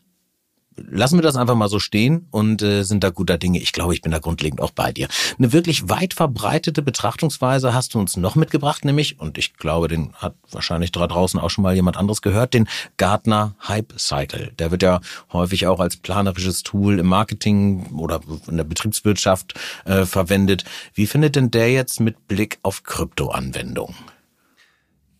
[0.76, 3.58] lassen wir das einfach mal so stehen und äh, sind da guter Dinge.
[3.58, 5.08] Ich glaube, ich bin da grundlegend auch bei dir.
[5.38, 10.12] Eine wirklich weit verbreitete Betrachtungsweise hast du uns noch mitgebracht, nämlich, und ich glaube, den
[10.14, 14.52] hat wahrscheinlich da draußen auch schon mal jemand anderes gehört, den Gartner Hype Cycle.
[14.58, 15.00] Der wird ja
[15.32, 19.54] häufig auch als planerisches Tool im Marketing oder in der Betriebswirtschaft
[19.84, 20.64] äh, verwendet.
[20.94, 23.96] Wie findet denn der jetzt mit Blick auf Kryptoanwendungen?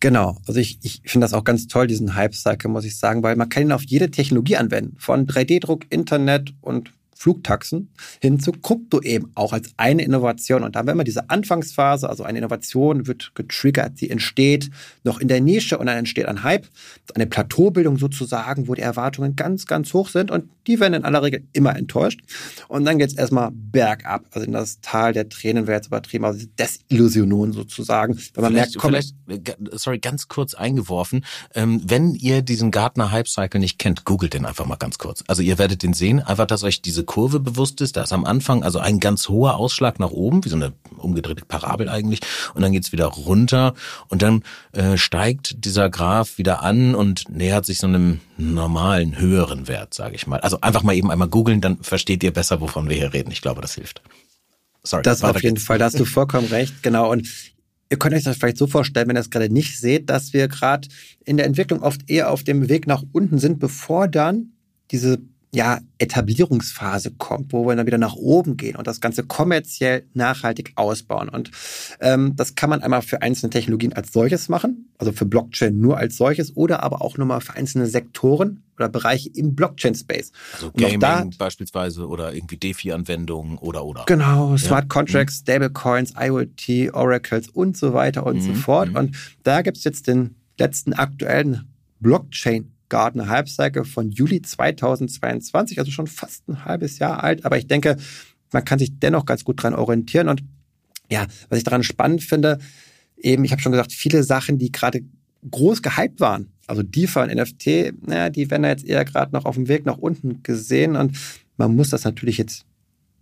[0.01, 3.35] Genau, also ich, ich finde das auch ganz toll, diesen Hype-Cycle, muss ich sagen, weil
[3.35, 8.99] man kann ihn auf jede Technologie anwenden, von 3D-Druck, Internet und Flugtaxen hin zu Krypto
[9.01, 10.63] eben auch als eine Innovation.
[10.63, 14.71] Und da haben wir immer diese Anfangsphase, also eine Innovation wird getriggert, sie entsteht
[15.03, 16.67] noch in der Nische und dann entsteht ein Hype,
[17.13, 21.21] eine Plateaubildung sozusagen, wo die Erwartungen ganz, ganz hoch sind und die werden in aller
[21.21, 22.21] Regel immer enttäuscht.
[22.67, 26.25] Und dann geht es erstmal bergab, also in das Tal der Tränen wäre jetzt übertrieben,
[26.25, 28.17] also Desillusionen sozusagen.
[28.33, 32.71] Wenn man vielleicht, merkt, komm, vielleicht, äh, sorry, ganz kurz eingeworfen, ähm, wenn ihr diesen
[32.71, 35.23] Gartner Hype Cycle nicht kennt, googelt den einfach mal ganz kurz.
[35.27, 37.97] Also ihr werdet den sehen, einfach, dass euch diese Kurve bewusst ist.
[37.97, 41.43] Da ist am Anfang also ein ganz hoher Ausschlag nach oben, wie so eine umgedrehte
[41.43, 42.21] Parabel eigentlich.
[42.53, 43.73] Und dann geht's wieder runter
[44.07, 49.67] und dann äh, steigt dieser Graph wieder an und nähert sich so einem normalen, höheren
[49.67, 50.39] Wert, sage ich mal.
[50.39, 53.29] Also einfach mal eben einmal googeln, dann versteht ihr besser, wovon wir hier reden.
[53.31, 54.01] Ich glaube, das hilft.
[54.81, 55.03] Sorry.
[55.03, 55.67] Das auf jeden geht's.
[55.67, 57.11] Fall, da hast du vollkommen recht, genau.
[57.11, 57.27] Und
[57.89, 60.47] Ihr könnt euch das vielleicht so vorstellen, wenn ihr es gerade nicht seht, dass wir
[60.47, 60.87] gerade
[61.25, 64.53] in der Entwicklung oft eher auf dem Weg nach unten sind, bevor dann
[64.91, 65.19] diese
[65.53, 70.71] ja, Etablierungsphase kommt, wo wir dann wieder nach oben gehen und das Ganze kommerziell nachhaltig
[70.75, 71.27] ausbauen.
[71.27, 71.51] Und
[71.99, 75.97] ähm, das kann man einmal für einzelne Technologien als solches machen, also für Blockchain nur
[75.97, 80.31] als solches, oder aber auch nochmal für einzelne Sektoren oder Bereiche im Blockchain-Space.
[80.53, 84.05] Also Gaming da, beispielsweise oder irgendwie DeFi-Anwendungen oder oder.
[84.07, 84.87] Genau, Smart ja.
[84.87, 85.43] Contracts, mhm.
[85.43, 88.41] Stablecoins, IoT, Oracles und so weiter und mhm.
[88.41, 88.89] so fort.
[88.89, 88.95] Mhm.
[88.95, 91.67] Und da gibt's jetzt den letzten aktuellen
[91.99, 97.45] Blockchain Gartner Hype Cycle von Juli 2022, also schon fast ein halbes Jahr alt.
[97.45, 97.95] Aber ich denke,
[98.51, 100.27] man kann sich dennoch ganz gut dran orientieren.
[100.27, 100.43] Und
[101.09, 102.59] ja, was ich daran spannend finde,
[103.15, 105.05] eben, ich habe schon gesagt, viele Sachen, die gerade
[105.49, 109.55] groß gehypt waren, also DeFi und NFT, naja, die werden jetzt eher gerade noch auf
[109.55, 110.97] dem Weg nach unten gesehen.
[110.97, 111.17] Und
[111.55, 112.65] man muss das natürlich jetzt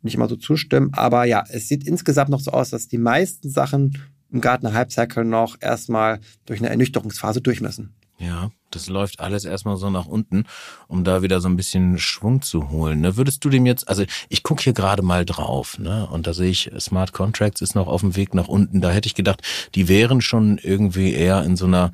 [0.02, 0.90] nicht immer so zustimmen.
[0.94, 4.00] Aber ja, es sieht insgesamt noch so aus, dass die meisten Sachen
[4.32, 7.94] im Gartner Hype Cycle noch erstmal durch eine Ernüchterungsphase durch müssen.
[8.18, 10.46] Ja, das läuft alles erstmal so nach unten,
[10.88, 13.02] um da wieder so ein bisschen Schwung zu holen.
[13.02, 13.18] Ne?
[13.18, 16.08] Würdest du dem jetzt, also ich gucke hier gerade mal drauf, ne?
[16.08, 18.82] Und da sehe ich, Smart Contracts ist noch auf dem Weg nach unten.
[18.82, 19.42] Da hätte ich gedacht,
[19.76, 21.92] die wären schon irgendwie eher in so einer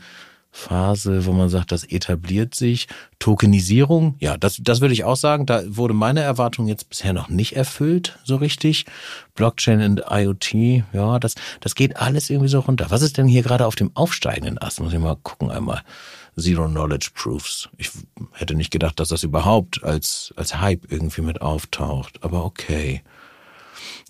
[0.55, 2.87] Phase, wo man sagt, das etabliert sich.
[3.19, 5.45] Tokenisierung, ja, das, das würde ich auch sagen.
[5.45, 8.85] Da wurde meine Erwartung jetzt bisher noch nicht erfüllt, so richtig.
[9.35, 10.53] Blockchain und IoT,
[10.93, 12.85] ja, das, das geht alles irgendwie so runter.
[12.89, 14.79] Was ist denn hier gerade auf dem aufsteigenden Ast?
[14.79, 15.81] Muss ich mal gucken einmal.
[16.37, 17.69] Zero Knowledge Proofs.
[17.77, 17.89] Ich
[18.33, 22.23] hätte nicht gedacht, dass das überhaupt als, als Hype irgendwie mit auftaucht.
[22.23, 23.01] Aber okay.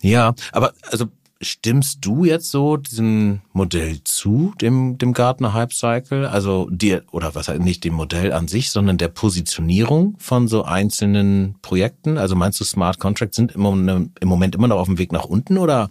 [0.02, 1.06] Ja, aber also
[1.40, 6.28] stimmst du jetzt so diesem Modell zu, dem, dem Gartner Hype Cycle?
[6.28, 10.64] Also dir, oder was halt nicht dem Modell an sich, sondern der Positionierung von so
[10.64, 12.18] einzelnen Projekten?
[12.18, 15.24] Also meinst du, Smart Contracts sind im, im Moment immer noch auf dem Weg nach
[15.24, 15.90] unten oder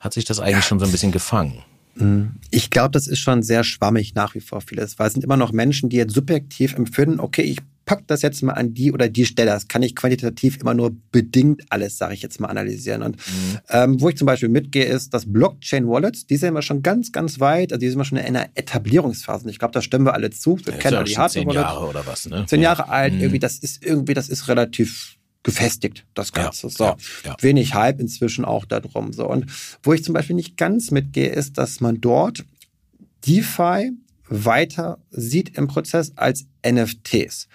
[0.00, 1.62] hat sich das eigentlich schon so ein bisschen gefangen?
[2.50, 5.36] Ich glaube, das ist schon sehr schwammig nach wie vor vieles, weil es sind immer
[5.36, 9.08] noch Menschen, die jetzt subjektiv empfinden, okay, ich pack das jetzt mal an die oder
[9.08, 9.50] die Stelle.
[9.50, 13.02] Das kann ich quantitativ immer nur bedingt alles, sage ich jetzt mal, analysieren.
[13.02, 13.58] Und mhm.
[13.68, 17.40] ähm, wo ich zum Beispiel mitgehe, ist, dass Blockchain-Wallets, die sind wir schon ganz, ganz
[17.40, 19.44] weit, also die sind wir schon in einer Etablierungsphase.
[19.44, 20.58] Und ich glaube, da stimmen wir alle zu.
[20.64, 21.44] Wir ja, kennen ja die Hardware.
[21.46, 22.44] Zehn Jahre oder was, ne?
[22.46, 23.20] Zehn Jahre alt, mhm.
[23.20, 26.66] irgendwie, das ist irgendwie, das ist relativ gefestigt, das Ganze.
[26.66, 26.84] Ja, so.
[26.84, 27.36] Ja, ja.
[27.40, 29.12] Wenig Hype inzwischen auch darum.
[29.12, 29.28] So.
[29.28, 29.46] Und
[29.84, 32.44] wo ich zum Beispiel nicht ganz mitgehe, ist, dass man dort
[33.26, 33.92] DeFi
[34.28, 37.48] weiter sieht im Prozess als NFTs.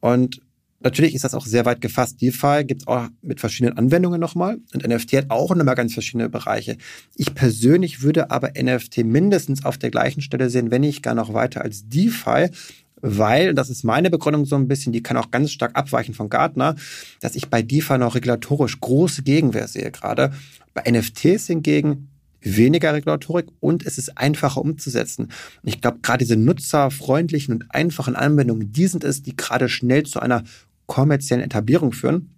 [0.00, 0.42] Und
[0.80, 2.20] natürlich ist das auch sehr weit gefasst.
[2.20, 6.28] DeFi gibt es auch mit verschiedenen Anwendungen nochmal und NFT hat auch nochmal ganz verschiedene
[6.28, 6.76] Bereiche.
[7.14, 11.32] Ich persönlich würde aber NFT mindestens auf der gleichen Stelle sehen, wenn nicht gar noch
[11.32, 12.50] weiter als DeFi,
[13.00, 16.14] weil, und das ist meine Begründung so ein bisschen, die kann auch ganz stark abweichen
[16.14, 16.76] von Gartner,
[17.20, 20.32] dass ich bei DeFi noch regulatorisch große Gegenwehr sehe gerade.
[20.74, 22.08] Bei NFTs hingegen
[22.40, 25.24] weniger Regulatorik und es ist einfacher umzusetzen.
[25.24, 30.04] Und ich glaube, gerade diese nutzerfreundlichen und einfachen Anwendungen, die sind es, die gerade schnell
[30.04, 30.44] zu einer
[30.86, 32.34] kommerziellen Etablierung führen.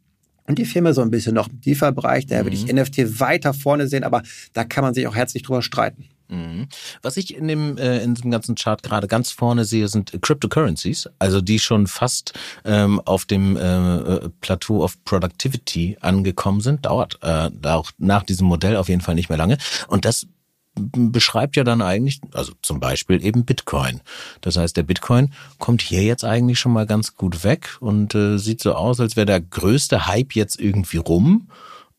[0.47, 2.47] Und die Firma so ein bisschen noch im DeFi-Bereich, da mhm.
[2.47, 2.81] würde ich mhm.
[2.81, 6.07] NFT weiter vorne sehen, aber da kann man sich auch herzlich drüber streiten.
[6.31, 6.69] Mhm.
[7.03, 11.09] Was ich in dem äh, in diesem ganzen Chart gerade ganz vorne sehe, sind Cryptocurrencies,
[11.19, 12.33] also die schon fast
[12.65, 16.87] ähm, auf dem äh, Plateau of Productivity angekommen sind.
[16.87, 19.59] Dauert äh, auch nach diesem Modell auf jeden Fall nicht mehr lange.
[19.89, 20.27] Und das
[20.75, 24.01] beschreibt ja dann eigentlich, also zum Beispiel eben Bitcoin.
[24.41, 28.39] Das heißt, der Bitcoin kommt hier jetzt eigentlich schon mal ganz gut weg und äh,
[28.39, 31.49] sieht so aus, als wäre der größte Hype jetzt irgendwie rum.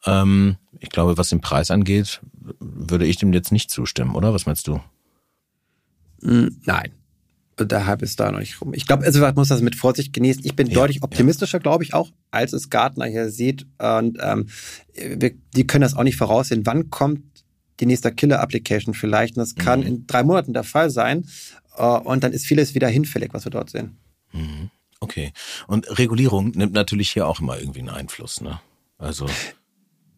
[0.06, 2.22] Ähm, ich glaube, was den Preis angeht,
[2.60, 4.34] würde ich dem jetzt nicht zustimmen, oder?
[4.34, 4.82] Was meinst du?
[6.22, 6.92] Hm, nein.
[7.60, 8.74] Der Hype ist da noch nicht rum.
[8.74, 10.44] Ich glaube, also man muss das mit Vorsicht genießen.
[10.46, 11.62] Ich bin ja, deutlich optimistischer, ja.
[11.62, 13.68] glaube ich, auch, als es Gartner hier sieht.
[13.78, 14.48] Und ähm,
[14.96, 16.66] wir, die können das auch nicht voraussehen.
[16.66, 17.22] Wann kommt
[17.80, 19.38] die nächste Killer-Application vielleicht?
[19.38, 19.86] Und das kann mhm.
[19.86, 21.28] in drei Monaten der Fall sein.
[21.78, 23.98] Äh, und dann ist vieles wieder hinfällig, was wir dort sehen.
[24.32, 24.72] Mhm.
[25.00, 25.32] Okay.
[25.68, 28.60] Und Regulierung nimmt natürlich hier auch immer irgendwie einen Einfluss, ne?
[28.98, 29.28] Also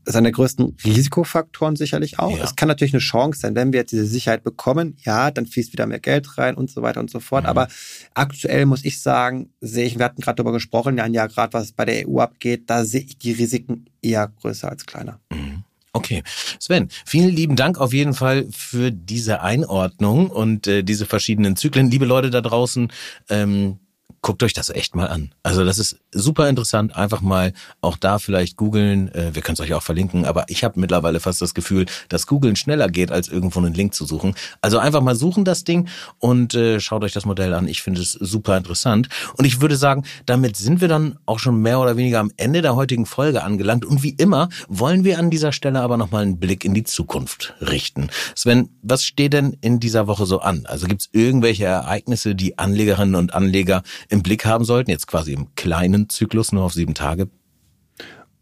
[0.05, 2.37] ist einer der größten Risikofaktoren sicherlich auch.
[2.37, 2.43] Ja.
[2.43, 5.73] Es kann natürlich eine Chance sein, wenn wir jetzt diese Sicherheit bekommen, ja, dann fließt
[5.73, 7.43] wieder mehr Geld rein und so weiter und so fort.
[7.43, 7.49] Mhm.
[7.49, 7.67] Aber
[8.13, 11.71] aktuell muss ich sagen, sehe ich, wir hatten gerade darüber gesprochen, ja, ja, gerade was
[11.71, 15.19] bei der EU abgeht, da sehe ich die Risiken eher größer als kleiner.
[15.31, 15.63] Mhm.
[15.93, 16.23] Okay.
[16.59, 21.91] Sven, vielen lieben Dank auf jeden Fall für diese Einordnung und äh, diese verschiedenen Zyklen.
[21.91, 22.91] Liebe Leute da draußen,
[23.29, 23.77] ähm,
[24.21, 25.35] guckt euch das echt mal an.
[25.43, 26.95] Also das ist super interessant.
[26.95, 29.13] Einfach mal auch da vielleicht googeln.
[29.13, 32.27] Äh, wir können es euch auch verlinken, aber ich habe mittlerweile fast das Gefühl, dass
[32.27, 34.35] googeln schneller geht, als irgendwo einen Link zu suchen.
[34.61, 35.87] Also einfach mal suchen das Ding
[36.19, 37.67] und äh, schaut euch das Modell an.
[37.67, 39.09] Ich finde es super interessant.
[39.37, 42.61] Und ich würde sagen, damit sind wir dann auch schon mehr oder weniger am Ende
[42.61, 43.85] der heutigen Folge angelangt.
[43.85, 47.53] Und wie immer wollen wir an dieser Stelle aber nochmal einen Blick in die Zukunft
[47.61, 48.09] richten.
[48.35, 50.65] Sven, was steht denn in dieser Woche so an?
[50.65, 55.33] Also gibt es irgendwelche Ereignisse, die Anlegerinnen und Anleger im Blick haben sollten, jetzt quasi
[55.33, 57.29] im kleinen Zyklus nur auf sieben Tage?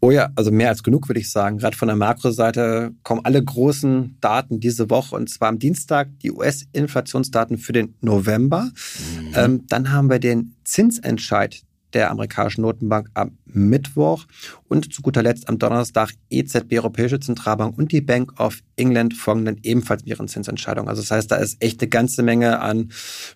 [0.04, 1.58] Oh ja, also mehr als genug, würde ich sagen.
[1.58, 6.32] Gerade von der Makroseite kommen alle großen Daten diese Woche und zwar am Dienstag die
[6.32, 8.64] US-Inflationsdaten für den November.
[8.64, 9.32] Mhm.
[9.36, 11.62] Ähm, dann haben wir den Zinsentscheid
[11.94, 14.26] der amerikanischen Notenbank am Mittwoch
[14.68, 19.44] und zu guter Letzt am Donnerstag EZB, Europäische Zentralbank und die Bank of England folgen
[19.44, 20.88] dann ebenfalls ihren Zinsentscheidungen.
[20.88, 22.90] Also das heißt, da ist echt eine ganze Menge an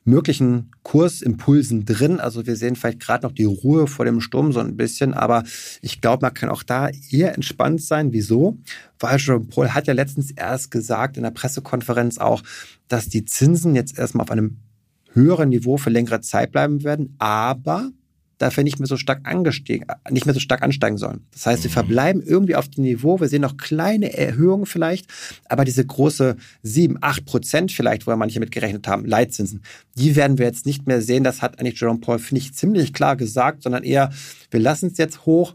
[0.04, 2.20] möglichen Kursimpulsen drin.
[2.20, 5.44] Also wir sehen vielleicht gerade noch die Ruhe vor dem Sturm so ein bisschen, aber
[5.82, 8.12] ich glaube, man kann auch da eher entspannt sein.
[8.12, 8.58] Wieso?
[8.98, 12.42] Weil Jerome Paul hat ja letztens erst gesagt in der Pressekonferenz auch,
[12.88, 14.58] dass die Zinsen jetzt erstmal auf einem
[15.12, 17.90] höheren Niveau für längere Zeit bleiben werden, aber
[18.38, 21.26] dafür nicht mehr so stark angestiegen, nicht mehr so stark ansteigen sollen.
[21.32, 21.74] Das heißt, wir mhm.
[21.74, 23.18] verbleiben irgendwie auf dem Niveau.
[23.20, 25.06] Wir sehen noch kleine Erhöhungen vielleicht,
[25.48, 29.62] aber diese große sieben, acht Prozent vielleicht, wo ja manche mit gerechnet haben, Leitzinsen,
[29.96, 31.24] die werden wir jetzt nicht mehr sehen.
[31.24, 34.10] Das hat eigentlich Jerome Paul, finde ich, ziemlich klar gesagt, sondern eher,
[34.50, 35.54] wir lassen es jetzt hoch,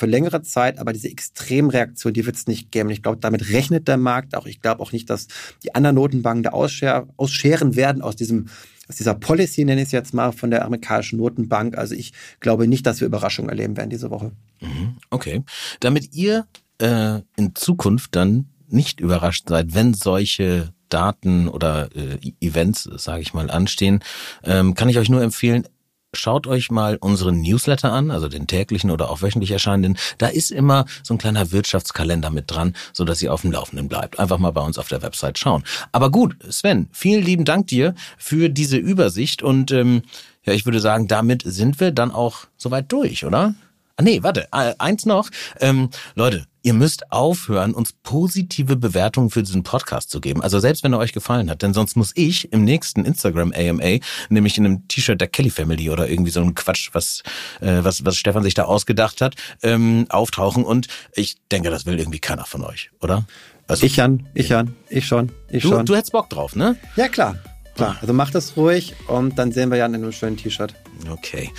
[0.00, 2.88] für längere Zeit, aber diese Extremreaktion, die wird es nicht geben.
[2.88, 4.46] Ich glaube, damit rechnet der Markt auch.
[4.46, 5.28] Ich glaube auch nicht, dass
[5.62, 8.46] die anderen Notenbanken da ausscheren werden aus diesem
[8.90, 11.78] aus dieser Policy, nenne ich es jetzt mal, von der amerikanischen Notenbank.
[11.78, 14.32] Also ich glaube nicht, dass wir Überraschungen erleben werden diese Woche.
[14.60, 14.96] Mhm.
[15.10, 15.42] Okay.
[15.78, 16.46] Damit ihr
[16.78, 23.32] äh, in Zukunft dann nicht überrascht seid, wenn solche Daten oder äh, Events, sage ich
[23.32, 24.00] mal, anstehen,
[24.42, 25.66] ähm, kann ich euch nur empfehlen,
[26.14, 29.96] schaut euch mal unseren Newsletter an, also den täglichen oder auch wöchentlich erscheinenden.
[30.18, 33.88] Da ist immer so ein kleiner Wirtschaftskalender mit dran, so dass ihr auf dem Laufenden
[33.88, 34.18] bleibt.
[34.18, 35.64] Einfach mal bei uns auf der Website schauen.
[35.92, 40.02] Aber gut, Sven, vielen lieben Dank dir für diese Übersicht und ähm,
[40.44, 43.54] ja, ich würde sagen, damit sind wir dann auch soweit durch, oder?
[43.96, 45.28] Ah, nee, warte, äh, eins noch.
[45.60, 50.42] Ähm, Leute, ihr müsst aufhören, uns positive Bewertungen für diesen Podcast zu geben.
[50.42, 53.98] Also selbst wenn er euch gefallen hat, denn sonst muss ich im nächsten Instagram AMA,
[54.28, 57.22] nämlich in einem T-Shirt der Kelly Family oder irgendwie so ein Quatsch, was,
[57.60, 60.64] äh, was, was Stefan sich da ausgedacht hat, ähm, auftauchen.
[60.64, 63.24] Und ich denke, das will irgendwie keiner von euch, oder?
[63.66, 65.86] Also, ich Jan, ich Jan, ich schon, ich du, schon.
[65.86, 66.76] Du hättest Bock drauf, ne?
[66.96, 67.38] Ja, klar.
[67.76, 70.74] Klar, also macht das ruhig und dann sehen wir Jan in einem schönen T-Shirt.
[71.08, 71.50] Okay,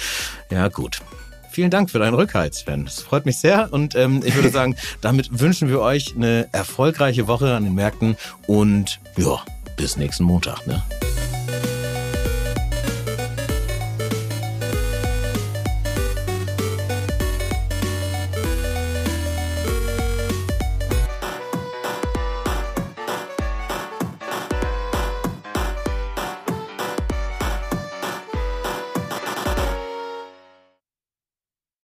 [0.51, 1.01] ja gut
[1.51, 2.85] vielen Dank für deinen Rückhalt, Sven.
[2.85, 7.27] Das freut mich sehr und ähm, ich würde sagen, damit wünschen wir euch eine erfolgreiche
[7.27, 9.43] Woche an den Märkten und ja,
[9.77, 10.65] bis nächsten Montag.
[10.65, 10.81] Ne?